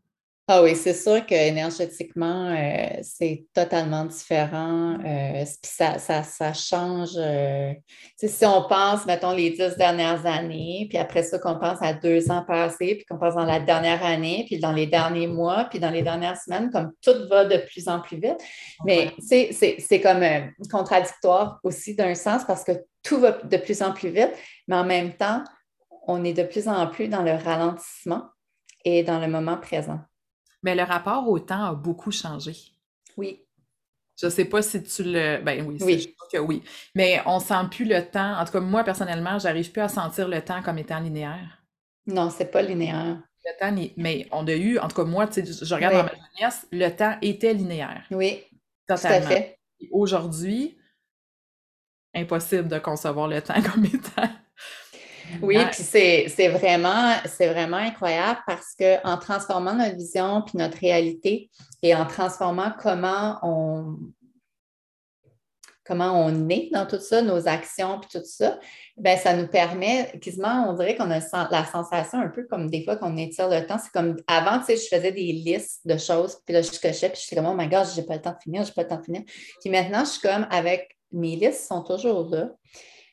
Ah 0.45 0.61
oui, 0.61 0.75
c'est 0.75 0.93
sûr 0.93 1.25
qu'énergétiquement, 1.25 2.49
euh, 2.49 2.99
c'est 3.01 3.45
totalement 3.53 4.03
différent. 4.03 4.97
Euh, 5.05 5.45
ça, 5.63 5.99
ça, 5.99 6.53
change. 6.53 7.11
Euh, 7.15 7.71
si 8.17 8.45
on 8.45 8.67
pense, 8.67 9.05
mettons, 9.05 9.31
les 9.31 9.51
dix 9.51 9.77
dernières 9.77 10.25
années, 10.25 10.87
puis 10.89 10.97
après 10.97 11.23
ça, 11.23 11.39
qu'on 11.39 11.57
pense 11.57 11.81
à 11.81 11.93
deux 11.93 12.29
ans 12.29 12.43
passés, 12.45 12.95
puis 12.95 13.05
qu'on 13.05 13.17
pense 13.17 13.35
dans 13.35 13.45
la 13.45 13.61
dernière 13.61 14.03
année, 14.03 14.43
puis 14.45 14.59
dans 14.59 14.73
les 14.73 14.85
derniers 14.85 15.27
mois, 15.27 15.67
puis 15.69 15.79
dans 15.79 15.91
les 15.91 16.01
dernières 16.01 16.35
semaines, 16.35 16.69
comme 16.71 16.91
tout 17.01 17.25
va 17.29 17.45
de 17.45 17.59
plus 17.59 17.87
en 17.87 18.01
plus 18.01 18.17
vite. 18.17 18.43
Mais 18.83 19.13
c'est 19.21 20.01
comme 20.01 20.25
contradictoire 20.69 21.61
aussi 21.63 21.95
d'un 21.95 22.15
sens 22.15 22.43
parce 22.43 22.65
que 22.65 22.73
tout 23.01 23.17
va 23.21 23.31
de 23.31 23.57
plus 23.57 23.81
en 23.81 23.93
plus 23.93 24.09
vite, 24.09 24.33
mais 24.67 24.75
en 24.75 24.83
même 24.83 25.13
temps, 25.13 25.41
on 26.05 26.25
est 26.25 26.33
de 26.33 26.43
plus 26.43 26.67
en 26.67 26.85
plus 26.87 27.07
dans 27.07 27.21
le 27.23 27.31
ralentissement 27.31 28.23
et 28.83 29.03
dans 29.03 29.19
le 29.19 29.27
moment 29.27 29.55
présent. 29.55 30.01
Mais 30.63 30.75
le 30.75 30.83
rapport 30.83 31.27
au 31.29 31.39
temps 31.39 31.65
a 31.65 31.73
beaucoup 31.73 32.11
changé. 32.11 32.55
Oui. 33.17 33.39
Je 34.19 34.27
ne 34.27 34.31
sais 34.31 34.45
pas 34.45 34.61
si 34.61 34.83
tu 34.83 35.03
le. 35.03 35.41
Ben 35.43 35.65
oui, 35.67 35.77
oui. 35.81 36.15
que 36.31 36.37
oui. 36.37 36.63
Mais 36.95 37.21
on 37.25 37.39
ne 37.39 37.43
sent 37.43 37.67
plus 37.71 37.85
le 37.85 38.01
temps. 38.05 38.37
En 38.39 38.45
tout 38.45 38.51
cas, 38.51 38.59
moi, 38.59 38.83
personnellement, 38.83 39.39
j'arrive 39.39 39.71
plus 39.71 39.81
à 39.81 39.89
sentir 39.89 40.27
le 40.27 40.41
temps 40.41 40.61
comme 40.61 40.77
étant 40.77 40.99
linéaire. 40.99 41.63
Non, 42.05 42.29
c'est 42.29 42.51
pas 42.51 42.61
linéaire. 42.61 43.17
Le 43.45 43.59
temps, 43.59 43.75
mais 43.97 44.27
on 44.31 44.47
a 44.47 44.53
eu, 44.53 44.79
en 44.79 44.87
tout 44.87 44.95
cas, 44.95 45.03
moi, 45.03 45.27
tu 45.27 45.45
sais, 45.45 45.65
je 45.65 45.75
regarde 45.75 45.95
dans 45.95 46.03
ma 46.03 46.11
jeunesse, 46.37 46.67
le 46.71 46.89
temps 46.89 47.17
était 47.21 47.53
linéaire. 47.53 48.05
Oui. 48.11 48.43
Totalement. 48.87 49.19
Tout 49.19 49.33
à 49.33 49.35
fait. 49.35 49.59
Aujourd'hui, 49.91 50.77
impossible 52.13 52.67
de 52.67 52.79
concevoir 52.79 53.27
le 53.27 53.41
temps 53.41 53.61
comme 53.73 53.85
étant 53.85 54.29
oui, 55.41 55.57
puis 55.71 55.83
c'est 55.83 56.47
vraiment, 56.49 57.13
vraiment 57.39 57.77
incroyable 57.77 58.39
parce 58.45 58.75
qu'en 58.77 59.17
transformant 59.17 59.73
notre 59.73 59.95
vision 59.95 60.41
puis 60.41 60.57
notre 60.57 60.77
réalité 60.77 61.49
et 61.81 61.95
en 61.95 62.05
transformant 62.05 62.73
comment 62.79 63.39
on, 63.43 63.97
comment 65.85 66.25
on 66.25 66.49
est 66.49 66.69
dans 66.71 66.85
tout 66.85 66.99
ça, 66.99 67.21
nos 67.21 67.47
actions 67.47 67.99
puis 67.99 68.19
tout 68.19 68.25
ça, 68.25 68.59
ben 68.97 69.17
ça 69.17 69.35
nous 69.35 69.47
permet, 69.47 70.17
quasiment, 70.21 70.69
on 70.69 70.73
dirait 70.73 70.95
qu'on 70.95 71.11
a 71.11 71.19
la 71.51 71.65
sensation 71.65 72.19
un 72.19 72.29
peu 72.29 72.45
comme 72.45 72.69
des 72.69 72.83
fois 72.83 72.95
qu'on 72.95 73.17
étire 73.17 73.49
le 73.49 73.65
temps. 73.65 73.77
C'est 73.77 73.91
comme 73.91 74.17
avant, 74.27 74.59
tu 74.59 74.65
sais, 74.65 74.77
je 74.77 74.95
faisais 74.95 75.11
des 75.11 75.33
listes 75.33 75.81
de 75.85 75.97
choses, 75.97 76.37
puis 76.45 76.53
là, 76.53 76.61
je 76.61 76.71
cochais, 76.71 77.09
puis 77.09 77.19
je 77.19 77.27
suis 77.27 77.35
comme, 77.35 77.47
oh 77.47 77.55
my 77.55 77.67
God, 77.67 77.87
j'ai 77.93 78.03
pas 78.03 78.15
le 78.15 78.21
temps 78.21 78.31
de 78.31 78.41
finir, 78.41 78.63
j'ai 78.63 78.71
pas 78.71 78.83
le 78.83 78.87
temps 78.87 78.99
de 78.99 79.05
finir. 79.05 79.23
Puis 79.61 79.69
maintenant, 79.69 80.05
je 80.05 80.11
suis 80.11 80.21
comme 80.21 80.47
avec 80.49 80.97
mes 81.11 81.35
listes 81.35 81.67
sont 81.67 81.83
toujours 81.83 82.29
là 82.29 82.49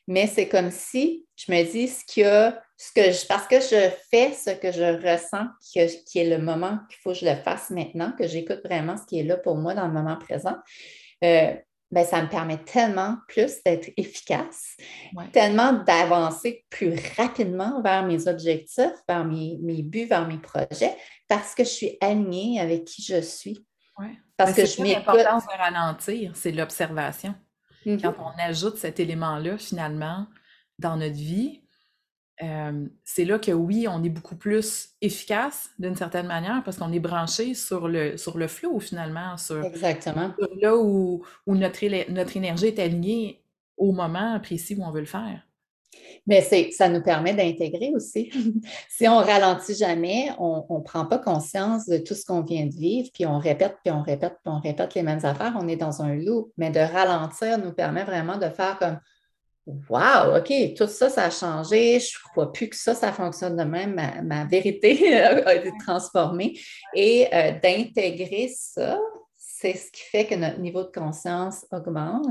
mais 0.07 0.27
c'est 0.27 0.47
comme 0.47 0.71
si 0.71 1.25
je 1.35 1.51
me 1.51 1.63
dis 1.63 1.87
ce 1.87 2.03
qu'il 2.05 2.23
y 2.23 2.25
a, 2.25 2.61
ce 2.77 2.91
que 2.93 3.11
je, 3.11 3.25
parce 3.27 3.47
que 3.47 3.59
je 3.59 3.91
fais 4.09 4.33
ce 4.33 4.51
que 4.51 4.71
je 4.71 4.83
ressens, 4.83 5.47
qui, 5.61 6.19
est 6.19 6.29
le 6.29 6.43
moment 6.43 6.79
qu'il 6.89 6.99
faut 7.01 7.11
que 7.11 7.19
je 7.19 7.25
le 7.25 7.35
fasse 7.35 7.69
maintenant, 7.69 8.13
que 8.17 8.27
j'écoute 8.27 8.61
vraiment 8.63 8.97
ce 8.97 9.05
qui 9.05 9.19
est 9.19 9.23
là 9.23 9.37
pour 9.37 9.55
moi 9.55 9.73
dans 9.73 9.87
le 9.87 9.93
moment 9.93 10.17
présent. 10.17 10.55
Euh, 11.23 11.53
ben, 11.91 12.05
ça 12.05 12.21
me 12.21 12.29
permet 12.29 12.57
tellement 12.57 13.17
plus 13.27 13.61
d'être 13.65 13.89
efficace, 13.97 14.77
tellement 15.33 15.73
d'avancer 15.73 16.63
plus 16.69 16.95
rapidement 17.17 17.81
vers 17.81 18.05
mes 18.05 18.29
objectifs, 18.29 18.93
vers 19.09 19.25
mes, 19.25 19.57
buts, 19.83 20.05
vers 20.05 20.25
mes 20.25 20.37
projets, 20.37 20.95
parce 21.27 21.53
que 21.53 21.65
je 21.65 21.69
suis 21.69 21.97
alignée 21.99 22.61
avec 22.61 22.85
qui 22.85 23.03
je 23.03 23.21
suis. 23.21 23.65
Parce 24.37 24.53
que 24.53 24.65
je 24.65 24.81
m'écoute. 24.81 25.05
L'importance 25.05 25.43
de 25.43 25.57
ralentir, 25.57 26.31
c'est 26.33 26.51
l'observation. 26.51 27.35
Quand 27.83 27.91
mm-hmm. 27.91 28.15
on 28.19 28.39
ajoute 28.43 28.77
cet 28.77 28.99
élément-là, 28.99 29.57
finalement, 29.57 30.27
dans 30.79 30.97
notre 30.97 31.15
vie, 31.15 31.61
euh, 32.43 32.87
c'est 33.03 33.25
là 33.25 33.37
que 33.37 33.51
oui, 33.51 33.87
on 33.87 34.03
est 34.03 34.09
beaucoup 34.09 34.35
plus 34.35 34.89
efficace 35.01 35.69
d'une 35.77 35.95
certaine 35.95 36.27
manière 36.27 36.63
parce 36.63 36.77
qu'on 36.77 36.91
est 36.91 36.99
branché 36.99 37.53
sur 37.53 37.87
le, 37.87 38.17
sur 38.17 38.37
le 38.37 38.47
flow 38.47 38.79
finalement, 38.79 39.37
sur, 39.37 39.63
Exactement. 39.63 40.33
là 40.59 40.75
où, 40.75 41.23
où 41.45 41.55
notre, 41.55 42.11
notre 42.11 42.37
énergie 42.37 42.67
est 42.67 42.79
alignée 42.79 43.43
au 43.77 43.91
moment 43.91 44.39
précis 44.39 44.75
où 44.77 44.83
on 44.83 44.91
veut 44.91 45.01
le 45.01 45.05
faire. 45.05 45.41
Mais 46.27 46.41
ça 46.71 46.89
nous 46.89 47.01
permet 47.01 47.33
d'intégrer 47.33 47.91
aussi. 47.95 48.31
si 48.89 49.07
on 49.07 49.17
ralentit 49.17 49.75
jamais, 49.75 50.29
on 50.39 50.65
ne 50.69 50.83
prend 50.83 51.05
pas 51.05 51.17
conscience 51.17 51.87
de 51.87 51.97
tout 51.97 52.13
ce 52.13 52.25
qu'on 52.25 52.41
vient 52.41 52.65
de 52.65 52.73
vivre, 52.73 53.09
puis 53.13 53.25
on 53.25 53.39
répète, 53.39 53.77
puis 53.83 53.91
on 53.91 54.01
répète, 54.01 54.37
puis 54.43 54.53
on 54.53 54.59
répète 54.59 54.93
les 54.95 55.03
mêmes 55.03 55.23
affaires, 55.23 55.55
on 55.59 55.67
est 55.67 55.75
dans 55.75 56.01
un 56.01 56.15
loup. 56.15 56.51
Mais 56.57 56.69
de 56.69 56.79
ralentir 56.79 57.57
nous 57.57 57.73
permet 57.73 58.03
vraiment 58.03 58.37
de 58.37 58.49
faire 58.49 58.77
comme 58.79 58.99
Wow, 59.67 60.37
OK, 60.37 60.73
tout 60.75 60.87
ça, 60.87 61.09
ça 61.09 61.25
a 61.25 61.29
changé. 61.29 61.99
Je 61.99 62.17
ne 62.17 62.31
crois 62.31 62.51
plus 62.51 62.67
que 62.67 62.75
ça, 62.75 62.95
ça 62.95 63.13
fonctionne 63.13 63.55
de 63.55 63.63
même. 63.63 63.93
Ma, 64.23 64.45
vérité 64.45 65.15
a 65.23 65.53
été 65.53 65.71
transformée. 65.85 66.59
Et 66.95 67.27
euh, 67.31 67.51
d'intégrer 67.61 68.51
ça, 68.55 68.99
c'est 69.61 69.75
ce 69.75 69.91
qui 69.91 70.01
fait 70.01 70.25
que 70.25 70.33
notre 70.33 70.59
niveau 70.59 70.83
de 70.83 70.91
conscience 70.91 71.67
augmente 71.71 72.25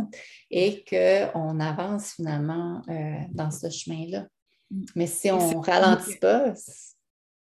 et 0.51 0.85
qu'on 0.85 1.61
avance 1.61 2.14
finalement 2.14 2.83
euh, 2.88 3.21
dans 3.31 3.53
ce 3.53 3.71
chemin-là. 3.71 4.27
Mais 4.97 5.07
si 5.07 5.31
on 5.31 5.61
ne 5.61 5.64
ralentit 5.64 6.16
pas... 6.16 6.53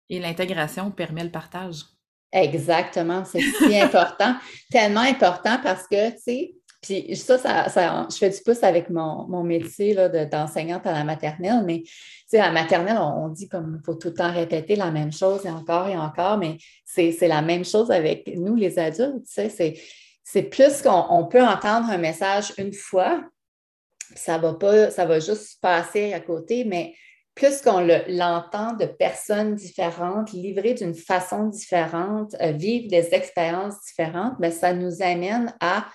Et 0.08 0.20
l'intégration 0.20 0.90
permet 0.92 1.24
le 1.24 1.30
partage. 1.30 1.82
Exactement, 2.30 3.24
c'est 3.24 3.40
si 3.40 3.76
important, 3.80 4.36
tellement 4.70 5.00
important 5.00 5.58
parce 5.62 5.88
que, 5.88 6.10
tu 6.10 6.18
sais, 6.18 6.54
puis 6.84 7.16
ça, 7.16 7.38
ça, 7.38 8.06
je 8.10 8.16
fais 8.16 8.28
du 8.28 8.38
pouce 8.44 8.62
avec 8.62 8.90
mon, 8.90 9.42
métier 9.42 9.94
d'enseignante 10.30 10.86
à 10.86 10.92
la 10.92 11.02
maternelle, 11.02 11.62
mais 11.64 11.82
à 12.34 12.46
la 12.46 12.52
maternelle, 12.52 12.98
on, 12.98 13.28
dit 13.28 13.48
comme 13.48 13.78
il 13.80 13.84
faut 13.84 13.94
tout 13.94 14.08
le 14.08 14.14
temps 14.14 14.30
répéter 14.30 14.76
la 14.76 14.90
même 14.90 15.12
chose 15.12 15.46
et 15.46 15.50
encore 15.50 15.88
et 15.88 15.96
encore, 15.96 16.36
mais 16.36 16.58
c'est 16.84 17.16
la 17.26 17.40
même 17.40 17.64
chose 17.64 17.90
avec 17.90 18.30
nous, 18.36 18.54
les 18.54 18.78
adultes. 18.78 19.24
C'est 19.26 20.42
plus 20.42 20.82
qu'on 20.82 21.26
peut 21.26 21.42
entendre 21.42 21.88
un 21.88 21.96
message 21.96 22.52
une 22.58 22.74
fois, 22.74 23.24
ça 24.14 24.36
va 24.36 24.52
pas, 24.52 24.90
ça 24.90 25.06
va 25.06 25.20
juste 25.20 25.60
passer 25.62 26.12
à 26.12 26.20
côté, 26.20 26.64
mais 26.64 26.94
plus 27.34 27.62
qu'on 27.62 27.80
l'entend 28.08 28.74
de 28.74 28.84
personnes 28.84 29.54
différentes, 29.54 30.32
livrées 30.32 30.74
d'une 30.74 30.94
façon 30.94 31.46
différente, 31.46 32.36
euh, 32.40 32.52
vivre 32.52 32.88
des 32.88 33.08
expériences 33.12 33.74
différentes, 33.86 34.38
bien, 34.38 34.50
ça 34.50 34.72
nous 34.72 35.02
amène 35.02 35.52
à 35.60 35.86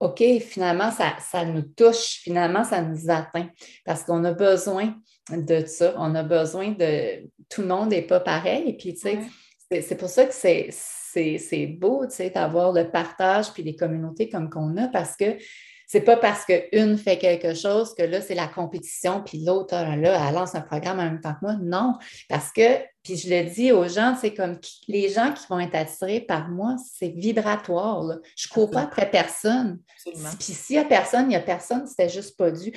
OK, 0.00 0.22
finalement, 0.40 0.90
ça, 0.92 1.44
nous 1.44 1.62
touche, 1.62 2.20
finalement, 2.22 2.62
ça 2.62 2.82
nous 2.82 3.10
atteint 3.10 3.48
parce 3.84 4.04
qu'on 4.04 4.22
a 4.24 4.32
besoin 4.32 4.94
de 5.30 5.64
ça. 5.66 5.94
On 5.98 6.14
a 6.14 6.22
besoin 6.22 6.70
de. 6.70 7.28
Tout 7.48 7.62
le 7.62 7.68
monde 7.68 7.90
n'est 7.90 8.02
pas 8.02 8.20
pareil. 8.20 8.76
Puis, 8.76 8.94
tu 8.94 9.00
sais, 9.00 9.82
c'est 9.82 9.96
pour 9.96 10.08
ça 10.08 10.24
que 10.24 10.34
c'est 10.34 11.66
beau, 11.66 12.06
tu 12.06 12.14
sais, 12.14 12.30
d'avoir 12.30 12.72
le 12.72 12.90
partage 12.90 13.52
puis 13.52 13.64
les 13.64 13.74
communautés 13.74 14.28
comme 14.28 14.50
qu'on 14.50 14.76
a 14.76 14.86
parce 14.88 15.16
que 15.16 15.36
c'est 15.90 16.02
pas 16.02 16.18
parce 16.18 16.44
qu'une 16.44 16.98
fait 16.98 17.16
quelque 17.16 17.54
chose 17.54 17.94
que 17.94 18.02
là, 18.02 18.20
c'est 18.20 18.34
la 18.34 18.46
compétition, 18.46 19.22
puis 19.24 19.42
l'autre, 19.42 19.74
là, 19.74 20.28
elle 20.28 20.34
lance 20.34 20.54
un 20.54 20.60
programme 20.60 21.00
en 21.00 21.04
même 21.04 21.20
temps 21.22 21.32
que 21.32 21.46
moi. 21.46 21.54
Non, 21.54 21.94
parce 22.28 22.52
que, 22.52 22.76
puis 23.02 23.16
je 23.16 23.30
le 23.30 23.44
dis 23.48 23.72
aux 23.72 23.88
gens, 23.88 24.14
c'est 24.20 24.34
comme 24.34 24.58
les 24.86 25.08
gens 25.08 25.32
qui 25.32 25.46
vont 25.48 25.58
être 25.58 25.74
attirés 25.74 26.20
par 26.20 26.50
moi, 26.50 26.76
c'est 26.94 27.08
vibratoire. 27.08 28.04
Je 28.36 28.48
ne 28.48 28.52
cours 28.52 28.70
pas 28.70 28.82
après 28.82 29.10
personne. 29.10 29.80
Puis 30.04 30.52
s'il 30.52 30.76
n'y 30.76 30.82
a 30.82 30.84
personne, 30.84 31.22
il 31.22 31.28
n'y 31.28 31.36
a 31.36 31.40
personne, 31.40 31.86
c'était 31.86 32.10
juste 32.10 32.36
pas 32.36 32.50
dû. 32.50 32.70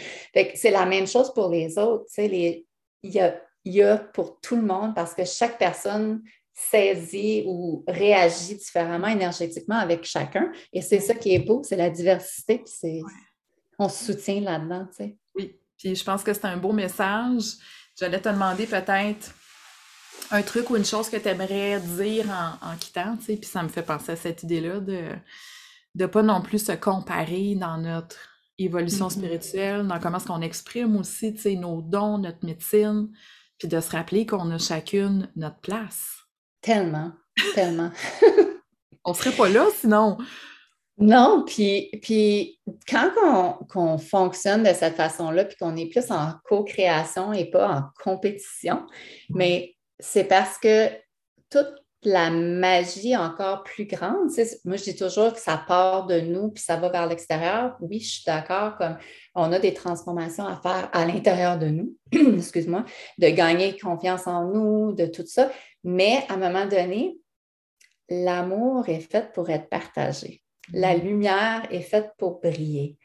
c'est 0.56 0.71
la 0.71 0.86
même 0.86 1.06
chose 1.06 1.34
pour 1.34 1.50
les 1.50 1.78
autres. 1.78 2.06
Les, 2.17 2.65
il, 3.04 3.12
y 3.12 3.19
a, 3.19 3.36
il 3.65 3.74
y 3.74 3.84
a 3.84 3.97
pour 3.97 4.39
tout 4.39 4.56
le 4.56 4.62
monde 4.62 4.95
parce 4.95 5.13
que 5.13 5.26
chaque 5.26 5.58
personne 5.58 6.24
saisit 6.69 7.43
ou 7.47 7.84
réagit 7.88 8.56
différemment 8.56 9.08
énergétiquement 9.08 9.78
avec 9.78 10.04
chacun. 10.06 10.52
Et 10.74 10.82
c'est 10.82 11.00
ça 11.00 11.15
qui 11.15 11.34
est 11.34 11.39
beau, 11.39 11.62
c'est 11.63 11.76
la 11.76 11.89
diversité, 11.89 12.60
puis 12.60 12.74
c'est, 12.74 13.02
on 13.80 13.89
se 13.89 14.06
soutient 14.06 14.41
là-dedans, 14.41 14.88
tu 14.89 14.97
sais. 14.97 15.17
Oui, 15.36 15.56
puis 15.78 15.95
je 15.95 16.04
pense 16.04 16.24
que 16.24 16.34
c'est 16.34 16.45
un 16.45 16.58
beau 16.58 16.71
message. 16.71 17.43
J'allais 18.00 18.21
te 18.21 18.30
demander 18.30 18.65
peut-être 18.65 19.34
un 20.30 20.41
truc 20.43 20.69
ou 20.69 20.78
une 20.78 20.86
chose 20.86 21.10
que 21.10 21.17
tu 21.17 21.28
aimerais 21.28 21.80
dire 21.80 22.26
en, 22.62 22.76
quittant, 22.78 23.17
tu 23.17 23.26
sais, 23.26 23.38
puis 23.38 23.50
ça 23.50 23.63
me 23.63 23.69
fait 23.69 23.84
penser 23.84 24.13
à 24.13 24.15
cette 24.15 24.43
idée-là 24.43 24.80
de 24.80 25.10
ne 25.95 26.06
pas 26.06 26.21
non 26.21 26.41
plus 26.41 26.65
se 26.65 26.71
comparer 26.71 27.56
dans 27.56 27.78
notre 27.78 28.17
évolution 28.58 29.08
mm-hmm. 29.08 29.17
spirituelle, 29.17 29.88
dans 29.88 30.00
comment 30.00 30.17
est-ce 30.17 30.28
qu'on 30.28 30.41
exprime 30.41 30.95
aussi, 30.95 31.34
tu 31.34 31.41
sais, 31.41 31.56
nos 31.56 31.82
dons, 31.82 32.17
notre 32.17 32.45
médecine, 32.45 33.10
puis 33.58 33.67
de 33.67 33.80
se 33.80 33.91
rappeler 33.91 34.26
qu'on 34.26 34.50
a 34.52 34.58
chacune 34.58 35.30
notre 35.36 35.60
place. 35.60 36.20
Tellement, 36.62 37.12
tellement. 37.56 37.91
on 39.04 39.13
serait 39.13 39.32
pas 39.32 39.50
là 39.50 39.65
sinon. 39.80 40.17
Non, 40.97 41.43
puis, 41.47 41.89
puis 42.04 42.60
quand 42.88 43.10
on, 43.76 43.97
fonctionne 43.97 44.62
de 44.62 44.74
cette 44.74 44.95
façon-là, 44.95 45.45
puis 45.45 45.58
qu'on 45.58 45.76
est 45.76 45.88
plus 45.88 46.12
en 46.12 46.34
co-création 46.43 47.34
et 47.34 47.45
pas 47.45 47.67
en 47.69 47.84
compétition, 48.04 48.86
mais 49.30 49.76
c'est 50.00 50.26
parce 50.26 50.60
que 50.60 50.89
toute 51.50 51.74
la 52.04 52.30
magie 52.30 53.15
encore 53.15 53.63
plus 53.63 53.86
grande, 53.86 54.30
moi 54.65 54.76
je 54.76 54.84
dis 54.84 54.95
toujours 54.95 55.34
que 55.34 55.39
ça 55.39 55.63
part 55.67 56.08
de 56.08 56.19
nous, 56.19 56.50
puis 56.50 56.63
ça 56.63 56.76
va 56.76 56.89
vers 56.89 57.08
l'extérieur. 57.08 57.78
Oui, 57.80 58.00
je 58.00 58.13
suis 58.13 58.24
d'accord, 58.26 58.78
comme 58.78 58.97
on 59.34 59.52
a 59.52 59.60
des 59.60 59.74
transformations 59.74 60.45
à 60.45 60.56
faire 60.58 60.89
à 60.93 61.06
l'intérieur 61.06 61.58
de 61.58 61.67
nous, 61.67 61.95
excuse-moi, 62.38 62.86
de 63.17 63.30
gagner 63.30 63.78
confiance 63.78 64.28
en 64.28 64.45
nous, 64.45 64.93
de 64.93 65.06
tout 65.06 65.26
ça, 65.26 65.52
mais 65.84 66.24
à 66.30 66.34
un 66.34 66.38
moment 66.38 66.65
donné, 66.65 67.17
l'amour 68.10 68.89
est 68.89 69.00
fait 69.00 69.32
pour 69.34 69.50
être 69.50 69.70
partagé. 69.70 70.41
La 70.74 70.96
mm-hmm. 70.96 71.04
lumière 71.04 71.67
est 71.72 71.82
faite 71.82 72.12
pour 72.17 72.39
briller. 72.41 72.98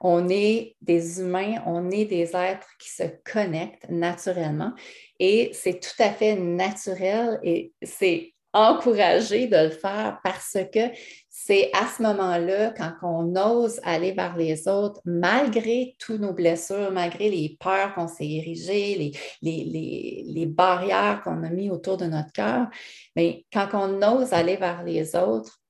On 0.00 0.28
est 0.28 0.76
des 0.82 1.20
humains, 1.20 1.62
on 1.66 1.90
est 1.90 2.04
des 2.04 2.36
êtres 2.36 2.68
qui 2.78 2.90
se 2.90 3.04
connectent 3.24 3.88
naturellement 3.88 4.72
et 5.18 5.50
c'est 5.54 5.80
tout 5.80 6.02
à 6.02 6.10
fait 6.10 6.36
naturel 6.36 7.38
et 7.42 7.72
c'est 7.82 8.33
encouragé 8.54 9.48
de 9.48 9.56
le 9.56 9.70
faire 9.70 10.20
parce 10.22 10.56
que 10.72 10.90
c'est 11.28 11.70
à 11.74 11.86
ce 11.88 12.02
moment-là, 12.02 12.70
quand 12.70 12.92
on 13.02 13.36
ose 13.36 13.80
aller 13.82 14.12
vers 14.12 14.36
les 14.36 14.68
autres, 14.68 15.00
malgré 15.04 15.96
toutes 15.98 16.20
nos 16.20 16.32
blessures, 16.32 16.92
malgré 16.92 17.28
les 17.28 17.56
peurs 17.60 17.94
qu'on 17.94 18.06
s'est 18.06 18.26
érigées, 18.26 19.12
les, 19.42 20.46
barrières 20.46 21.20
qu'on 21.22 21.42
a 21.42 21.50
mis 21.50 21.68
autour 21.68 21.96
de 21.96 22.06
notre 22.06 22.32
cœur, 22.32 22.68
mais 23.16 23.44
quand 23.52 23.68
on 23.74 24.00
ose 24.02 24.32
aller 24.32 24.56
vers 24.56 24.84
les 24.84 25.16
autres 25.16 25.60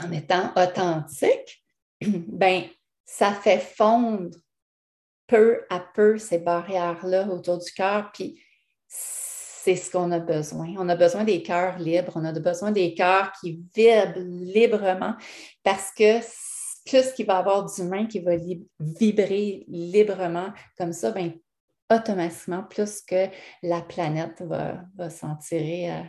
en 0.00 0.12
étant 0.12 0.52
authentique, 0.56 1.62
ben 2.00 2.62
ça 3.04 3.32
fait 3.32 3.58
fondre 3.58 4.38
peu 5.26 5.62
à 5.70 5.80
peu 5.80 6.18
ces 6.18 6.38
barrières-là 6.38 7.26
autour 7.28 7.58
du 7.58 7.70
cœur, 7.72 8.10
puis 8.12 8.40
c'est 9.68 9.76
ce 9.76 9.90
qu'on 9.90 10.10
a 10.12 10.18
besoin. 10.18 10.72
On 10.78 10.88
a 10.88 10.96
besoin 10.96 11.24
des 11.24 11.42
cœurs 11.42 11.78
libres, 11.78 12.12
on 12.14 12.24
a 12.24 12.32
besoin 12.32 12.72
des 12.72 12.94
cœurs 12.94 13.32
qui 13.38 13.62
vibrent 13.76 14.18
librement 14.24 15.14
parce 15.62 15.90
que 15.92 16.20
plus 16.86 17.12
qu'il 17.12 17.26
va 17.26 17.34
y 17.34 17.36
avoir 17.36 17.66
d'humains 17.66 18.06
qui 18.06 18.20
va 18.20 18.32
vibrer 18.80 19.66
librement 19.68 20.54
comme 20.78 20.94
ça, 20.94 21.10
ben, 21.10 21.34
automatiquement, 21.92 22.62
plus 22.62 23.02
que 23.02 23.26
la 23.62 23.82
planète 23.82 24.40
va, 24.40 25.10
s'en 25.10 25.36
tirer 25.36 25.92
euh, 25.92 26.02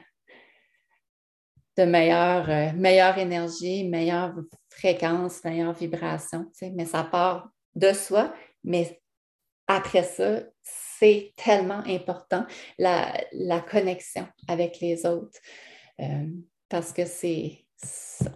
de 1.78 1.84
meilleure, 1.84 2.50
euh, 2.50 2.72
meilleure 2.78 3.18
énergie, 3.18 3.90
meilleure 3.90 4.36
fréquence, 4.70 5.44
meilleure 5.44 5.74
vibration. 5.74 6.50
Mais 6.62 6.86
ça 6.86 7.04
part 7.04 7.50
de 7.76 7.92
soi, 7.92 8.34
mais 8.64 9.02
après 9.68 10.04
ça, 10.04 10.44
c'est 11.00 11.34
tellement 11.38 11.82
important, 11.88 12.46
la, 12.78 13.12
connexion 13.70 14.28
avec 14.48 14.80
les 14.82 15.06
autres, 15.06 15.40
euh, 16.02 16.26
parce 16.68 16.92
que 16.92 17.06
c'est, 17.06 17.66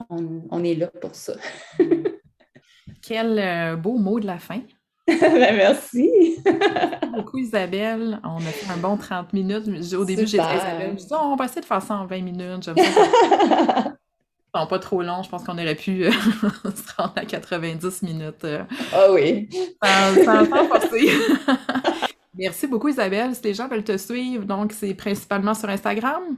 on, 0.10 0.64
est 0.64 0.76
là 0.76 0.88
pour 1.02 1.14
ça. 1.14 1.34
Quel 3.02 3.38
euh, 3.38 3.76
beau 3.76 3.98
mot 3.98 4.20
de 4.20 4.28
la 4.28 4.40
fin. 4.40 4.62
Ben, 5.06 5.58
merci. 5.58 6.10
merci 6.46 7.08
beaucoup, 7.14 7.38
Isabelle. 7.38 8.22
On 8.24 8.38
a 8.38 8.52
fait 8.52 8.72
un 8.72 8.78
bon 8.78 8.96
30 8.96 9.34
minutes. 9.34 9.94
Au 9.94 10.06
début, 10.06 10.26
j'ai 10.26 10.38
dit 10.38 10.56
Isabelle, 10.56 10.98
je 10.98 11.14
on 11.14 11.36
va 11.36 11.44
essayer 11.44 11.60
de 11.60 11.66
faire 11.66 11.82
ça 11.82 11.96
en 11.96 12.06
20 12.06 12.22
minutes. 12.22 12.64
J'aime 12.64 12.78
ça. 12.78 13.94
Non, 14.56 14.68
pas 14.68 14.78
trop 14.78 15.02
long. 15.02 15.24
Je 15.24 15.30
pense 15.30 15.44
qu'on 15.44 15.58
aurait 15.58 15.74
pu 15.74 16.06
euh, 16.06 16.12
se 16.12 16.96
rendre 16.96 17.14
à 17.16 17.26
90 17.26 18.04
minutes. 18.04 18.46
Ah 18.94 19.12
oui. 19.12 19.50
Sans, 20.24 20.46
sans 20.46 20.68
passer. 20.68 21.10
Merci 22.36 22.68
beaucoup, 22.68 22.88
Isabelle. 22.88 23.36
Si 23.36 23.44
les 23.44 23.54
gens 23.54 23.68
veulent 23.68 23.84
te 23.84 23.98
suivre, 23.98 24.46
donc 24.46 24.74
c'est 24.74 24.94
principalement 24.94 25.54
sur 25.54 25.70
Instagram? 25.70 26.38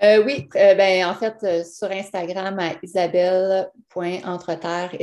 Euh, 0.00 0.24
oui, 0.24 0.48
euh, 0.54 0.76
ben, 0.76 1.06
en 1.06 1.14
fait, 1.14 1.34
euh, 1.42 1.64
sur 1.64 1.90
Instagram 1.90 2.56
à 2.60 2.74
isabelle.entreterre 2.82 4.94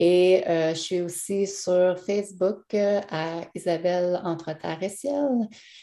et 0.00 0.44
je 0.46 0.74
suis 0.74 1.00
aussi 1.00 1.44
sur 1.46 1.98
Facebook 1.98 2.74
à 2.74 3.40
Isabelle 3.54 4.20
Entreterre 4.22 4.78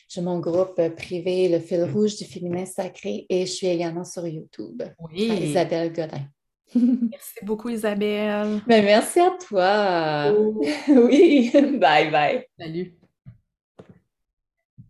J'ai 0.08 0.22
mon 0.22 0.38
groupe 0.40 0.80
privé 0.96 1.50
Le 1.50 1.58
fil 1.60 1.84
rouge 1.84 2.16
du 2.16 2.26
féminin 2.26 2.66
sacré 2.66 3.26
et 3.28 3.48
je 3.48 3.52
suis 3.52 3.68
également 3.68 4.06
sur 4.06 4.26
YouTube 4.28 4.84
oui. 5.00 5.32
à 5.32 5.36
Isabelle 5.36 5.92
Godin. 5.92 6.22
Merci 6.76 7.40
beaucoup, 7.44 7.70
Isabelle. 7.70 8.62
Ben, 8.68 8.84
merci 8.84 9.20
à 9.20 9.32
toi. 9.48 10.34
Oh. 10.38 10.62
oui, 10.90 11.52
bye 11.80 12.12
bye. 12.12 12.46
Salut. 12.60 13.05